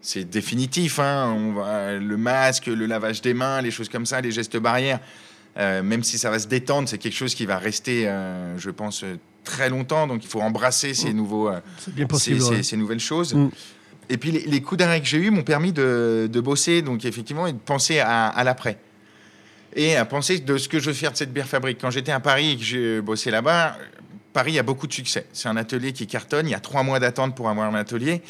[0.00, 0.98] c'est définitif.
[1.00, 1.34] hein.
[1.36, 5.00] On va, le masque, le lavage des mains, les choses comme ça, les gestes barrières,
[5.56, 8.70] euh, même si ça va se détendre, c'est quelque chose qui va rester, euh, je
[8.70, 9.04] pense,
[9.44, 10.06] très longtemps.
[10.06, 12.40] Donc il faut embrasser ces, nouveaux, euh, C'est bien ces, possible.
[12.40, 12.62] ces- ouais.
[12.62, 13.34] ces nouvelles choses.
[13.34, 13.48] Mm.
[14.10, 17.04] Et puis les, les coups d'arrêt que j'ai eus m'ont permis de, de bosser, donc
[17.04, 18.78] effectivement, et de penser à, à l'après.
[19.76, 21.78] Et à penser de ce que je veux faire de cette bière fabrique.
[21.80, 23.76] Quand j'étais à Paris et que j'ai bossé là-bas,
[24.34, 25.26] Paris a beaucoup de succès.
[25.32, 26.46] C'est un atelier qui cartonne.
[26.46, 28.20] Il y a trois mois d'attente pour avoir un atelier.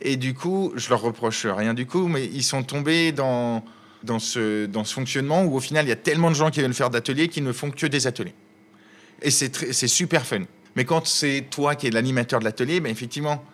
[0.00, 3.62] Et du coup, je leur reproche rien du coup, mais ils sont tombés dans,
[4.02, 6.60] dans, ce, dans ce fonctionnement où au final, il y a tellement de gens qui
[6.60, 8.34] veulent faire d'ateliers qu'ils ne font que des ateliers.
[9.22, 10.40] Et c'est super fun.
[10.76, 13.44] Mais quand c'est toi qui es l'animateur de l'atelier, ben effectivement,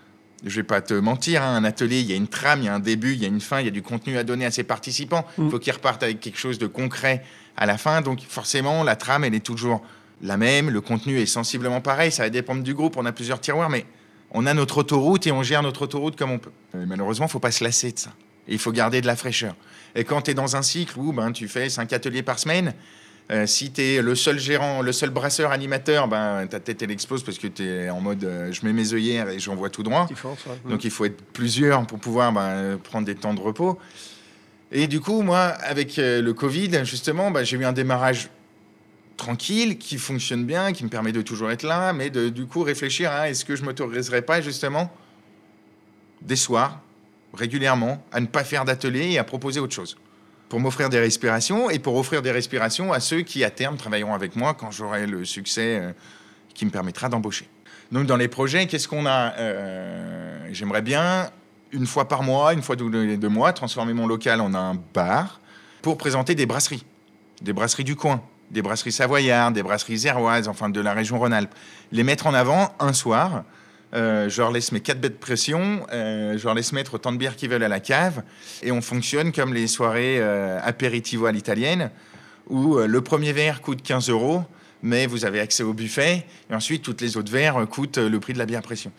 [0.46, 2.68] je vais pas te mentir, hein, un atelier, il y a une trame, il y
[2.68, 4.46] a un début, il y a une fin, il y a du contenu à donner
[4.46, 5.26] à ses participants.
[5.36, 5.50] Il Mm.
[5.50, 7.22] faut qu'ils repartent avec quelque chose de concret
[7.58, 8.00] à la fin.
[8.00, 9.82] Donc forcément, la trame, elle est toujours
[10.22, 13.40] la même, le contenu est sensiblement pareil, ça va dépendre du groupe, on a plusieurs
[13.40, 13.86] tiroirs, mais
[14.32, 16.52] on a notre autoroute et on gère notre autoroute comme on peut.
[16.74, 18.10] Malheureusement, il faut pas se lasser de ça.
[18.48, 19.54] Et il faut garder de la fraîcheur.
[19.94, 22.74] Et quand tu es dans un cycle où ben, tu fais cinq ateliers par semaine,
[23.30, 26.90] euh, si tu es le seul gérant, le seul brasseur animateur, ben, ta tête elle
[26.90, 29.70] explose parce que tu es en mode euh, je mets mes œillères et j'en vois
[29.70, 30.08] tout droit.
[30.24, 30.30] Ouais.
[30.68, 33.78] Donc il faut être plusieurs pour pouvoir ben, prendre des temps de repos.
[34.72, 38.30] Et du coup, moi, avec euh, le Covid, justement, ben, j'ai eu un démarrage
[39.20, 42.62] tranquille, qui fonctionne bien, qui me permet de toujours être là, mais de du coup
[42.62, 44.90] réfléchir à est-ce que je m'autoriserais pas justement
[46.22, 46.80] des soirs,
[47.34, 49.96] régulièrement, à ne pas faire d'atelier et à proposer autre chose?
[50.48, 54.14] Pour m'offrir des respirations et pour offrir des respirations à ceux qui, à terme, travailleront
[54.14, 55.92] avec moi quand j'aurai le succès euh,
[56.54, 57.46] qui me permettra d'embaucher.
[57.92, 61.30] Donc, dans les projets, qu'est-ce qu'on a Euh, J'aimerais bien,
[61.72, 64.74] une fois par mois, une fois tous les deux mois, transformer mon local en un
[64.94, 65.40] bar
[65.82, 66.84] pour présenter des brasseries,
[67.42, 68.20] des brasseries du coin,
[68.50, 71.54] des brasseries savoyardes, des brasseries zéroises, enfin de la région Rhône-Alpes.
[71.92, 73.44] Les mettre en avant un soir.
[73.94, 77.10] euh, je leur laisse mes quatre bêtes de pression, euh, je leur laisse mettre autant
[77.12, 78.22] de bières qu'ils veulent à la cave,
[78.62, 81.90] et on fonctionne comme les soirées euh, apéritivo à l'italienne,
[82.48, 84.42] où le premier verre coûte 15 euros,
[84.82, 88.32] mais vous avez accès au buffet, et ensuite toutes les autres verres coûtent le prix
[88.32, 88.92] de la bière à pression.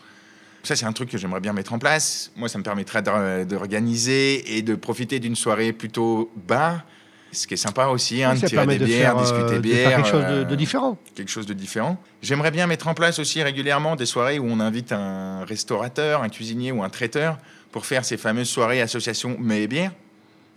[0.62, 2.30] Ça, c'est un truc que j'aimerais bien mettre en place.
[2.36, 6.84] Moi, ça me permettrait d'or- d'organiser et de profiter d'une soirée plutôt bar
[7.32, 9.54] Ce qui est sympa aussi, hein, Oui, de tirer des de bières, faire, euh, discuter
[9.56, 9.88] de bière.
[9.88, 10.98] faire quelque chose de, euh, de différent.
[11.14, 11.96] quelque chose de différent.
[12.22, 16.28] J'aimerais bien mettre en place aussi régulièrement des soirées où on invite un restaurateur, un
[16.28, 17.38] cuisinier ou un traiteur
[17.70, 19.92] pour faire ces fameuses soirées association mets et bières.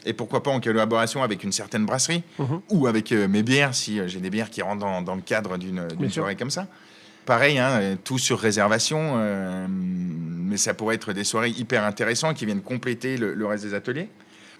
[0.05, 2.59] Et pourquoi pas en collaboration avec une certaine brasserie Mhm.
[2.69, 5.21] ou avec euh, mes bières si euh, j'ai des bières qui rentrent dans, dans le
[5.21, 6.67] cadre d'une soirée comme ça.
[7.25, 12.35] Pareil, hein, euh, tout sur réservation, euh, mais ça pourrait être des soirées hyper intéressantes
[12.35, 14.09] qui viennent compléter le, le reste des ateliers.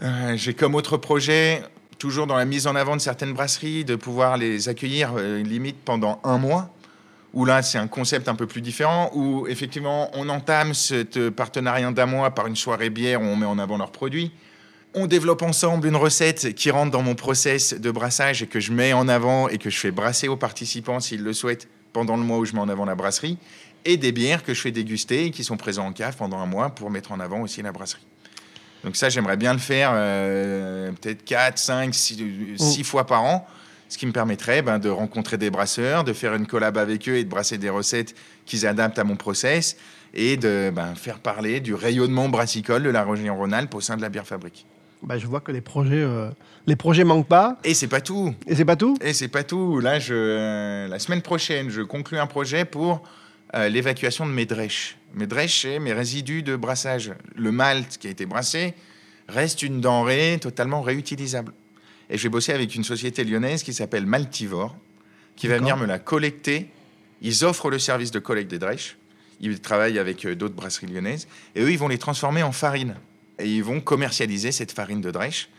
[0.01, 1.61] Euh, j'ai comme autre projet,
[2.05, 5.77] toujours dans la mise en avant de certaines brasseries, de pouvoir les accueillir euh, limite
[5.83, 6.69] pendant un mois.
[7.33, 11.89] Où là, c'est un concept un peu plus différent, où effectivement, on entame ce partenariat
[11.89, 14.31] d'un mois par une soirée bière où on met en avant leurs produits.
[14.93, 18.71] On développe ensemble une recette qui rentre dans mon process de brassage et que je
[18.71, 22.23] mets en avant et que je fais brasser aux participants s'ils le souhaitent pendant le
[22.23, 23.39] mois où je mets en avant la brasserie.
[23.83, 26.45] Et des bières que je fais déguster et qui sont présents en cave pendant un
[26.45, 28.05] mois pour mettre en avant aussi la brasserie.
[28.85, 33.47] Donc ça, j'aimerais bien le faire euh, peut-être 4, 5, 6, fois par an,
[33.89, 37.15] ce qui me permettrait ben, de rencontrer des brasseurs, de faire une collab avec eux
[37.15, 38.13] et de brasser des recettes
[38.45, 39.75] qu'ils adaptent à mon process
[40.13, 44.03] et de ben, faire parler du rayonnement brassicole de la région Rhône-Alpes au sein de
[44.03, 44.67] la bière fabrique.
[45.01, 46.29] Bah, je vois que les projets, euh,
[46.67, 47.57] les projets manquent pas.
[47.63, 48.35] Et c'est pas tout.
[48.45, 48.97] Et c'est pas tout?
[49.01, 49.79] Et c'est pas tout.
[49.79, 53.01] Là, je, euh, la semaine prochaine, je conclus un projet pour
[53.53, 54.97] euh, l'évacuation de mes drèches.
[55.13, 57.13] Mes drèches, c'est mes résidus de brassage.
[57.35, 58.73] Le malt qui a été brassé
[59.27, 61.53] reste une denrée totalement réutilisable.
[62.09, 64.75] Et je vais bosser avec une société lyonnaise qui s'appelle Maltivore,
[65.35, 66.69] qui va venir me la collecter.
[67.21, 68.97] Ils offrent le service de collecte des drèches.
[69.41, 71.27] Ils travaillent avec euh, d'autres brasseries lyonnaises.
[71.55, 72.95] Et eux, ils vont les transformer en farine.
[73.39, 75.49] Et ils vont commercialiser cette farine de drèche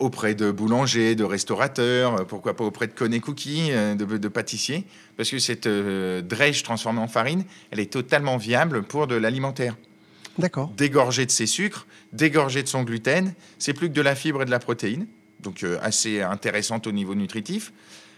[0.00, 4.28] auprès de boulangers, de restaurateurs, euh, pourquoi pas auprès de Conné Cookies, euh, de, de
[4.28, 4.84] pâtissiers,
[5.16, 9.76] parce que cette euh, drèche transformée en farine, elle est totalement viable pour de l'alimentaire.
[10.38, 10.72] D'accord.
[10.76, 14.44] Dégorgée de ses sucres, dégorgée de son gluten, c'est plus que de la fibre et
[14.44, 15.06] de la protéine,
[15.40, 17.72] donc euh, assez intéressante au niveau nutritif,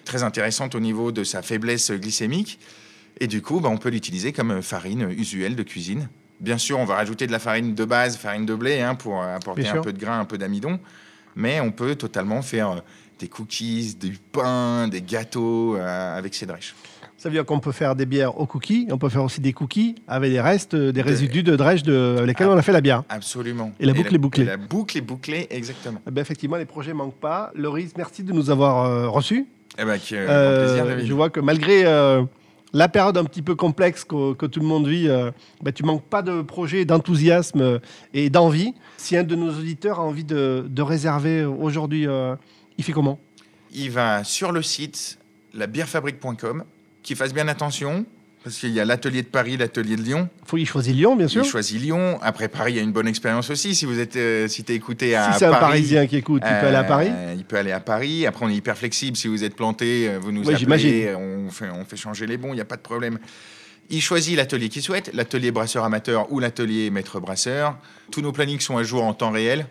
[0.05, 2.59] très intéressante au niveau de sa faiblesse glycémique,
[3.20, 6.09] et du coup, bah, on peut l'utiliser comme farine usuelle de cuisine.
[6.41, 9.22] Bien sûr, on va rajouter de la farine de base, farine de blé, hein, pour
[9.22, 10.81] apporter un peu de grain, un peu d'amidon.
[11.37, 12.76] Mais on peut totalement faire euh,
[13.18, 16.74] des cookies, du pain, des gâteaux euh, avec ces drèches.
[17.18, 19.53] Ça veut dire qu'on peut faire des bières aux cookies, on peut faire aussi des
[19.53, 22.55] cookies avec des restes, euh, des résidus de drèche de, avec lesquels Ah.
[22.55, 23.03] on a fait la bière.
[23.11, 23.72] Absolument.
[23.78, 24.45] Et la boucle est bouclée.
[24.45, 26.01] et La boucle est bouclée, exactement.
[26.09, 27.51] Eh ben, effectivement, les projets manquent pas.
[27.55, 29.47] Loris, merci de nous avoir euh, reçus.
[29.78, 31.85] Eh ben, euh, Euh, plaisir, je vois que malgré
[32.72, 35.30] la période un petit peu complexe que, tout le monde vit, euh,
[35.62, 37.78] ben, tu manques pas de projet, d'enthousiasme euh,
[38.14, 38.74] et d'envie.
[38.96, 42.36] Si un de nos auditeurs a envie de, de réserver aujourd'hui, euh,
[42.78, 43.18] il fait comment?
[43.72, 45.18] Il va sur le site
[45.54, 46.64] labierfabrique.com,
[47.02, 48.04] qu'il fasse bien attention,
[48.43, 50.28] parce qu'il y a l'atelier de Paris, l'atelier de Lyon.
[50.47, 51.45] faut y choisir Lyon, bien sûr.
[51.45, 52.18] Il choisit Lyon.
[52.22, 53.74] Après Paris, il y a une bonne expérience aussi.
[53.74, 56.43] Si vous êtes, euh, si t'es écouté à Si c'est un Paris, Parisien qui écoute,
[56.45, 57.11] il peut aller à euh, Paris.
[57.36, 58.26] Il peut aller à Paris.
[58.26, 59.16] Après, on est hyper flexible.
[59.16, 60.88] Si vous êtes planté, euh, vous nous j'imagine.
[60.88, 61.14] appelez.
[61.14, 62.53] On fait, on fait changer les bons.
[62.53, 63.18] Il n'y a pas de problème.
[63.91, 67.76] Il choisit l'atelier qu'il souhaite, l'atelier brasseur amateur ou l'atelier maître brasseur.
[68.11, 69.66] Tous nos plannings sont à jour en temps réel.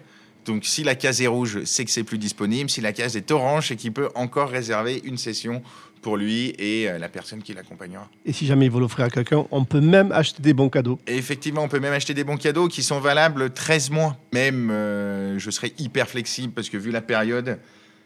[0.46, 2.70] Donc, si la case est rouge, c'est que c'est plus disponible.
[2.70, 5.62] Si la case est orange, c'est qu'il peut encore réserver une session
[6.02, 8.08] pour lui et euh, la personne qui l'accompagnera.
[8.26, 11.00] Et si jamais il veut l'offrir à quelqu'un, on peut même acheter des bons cadeaux.
[11.08, 14.18] Et effectivement, on peut même acheter des bons cadeaux qui sont valables 13 mois.
[14.34, 17.60] Même, euh, je serai hyper flexible parce que vu la période,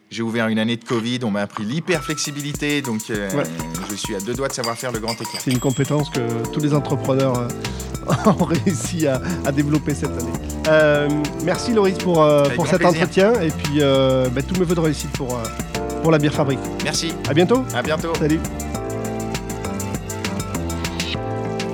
[0.09, 3.43] j'ai ouvert une année de Covid, on m'a appris l'hyper flexibilité, donc euh, Ouais.
[3.89, 5.39] je suis à deux doigts de savoir faire le grand écart.
[5.39, 7.47] C'est une compétence que tous les entrepreneurs euh,
[8.39, 11.17] ont réussi à, à développer cette année.
[11.43, 12.15] Merci Loris pour,
[12.55, 13.01] pour cet plaisir.
[13.01, 15.39] entretien et puis bah, tous mes voeux de réussite pour,
[16.03, 16.59] pour la bière fabrique.
[16.83, 17.63] Merci, À bientôt.
[17.73, 18.13] à bientôt.
[18.19, 18.39] Salut.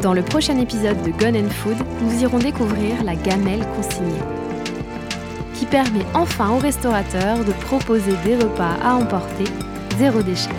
[0.03, 4.21] Dans le prochain épisode de Gun and Food, nous irons découvrir la gamelle consignée,
[5.55, 9.43] qui permet enfin aux restaurateurs de proposer des repas à emporter
[9.97, 10.49] zéro déchet.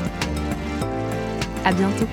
[1.65, 2.07] À bientôt.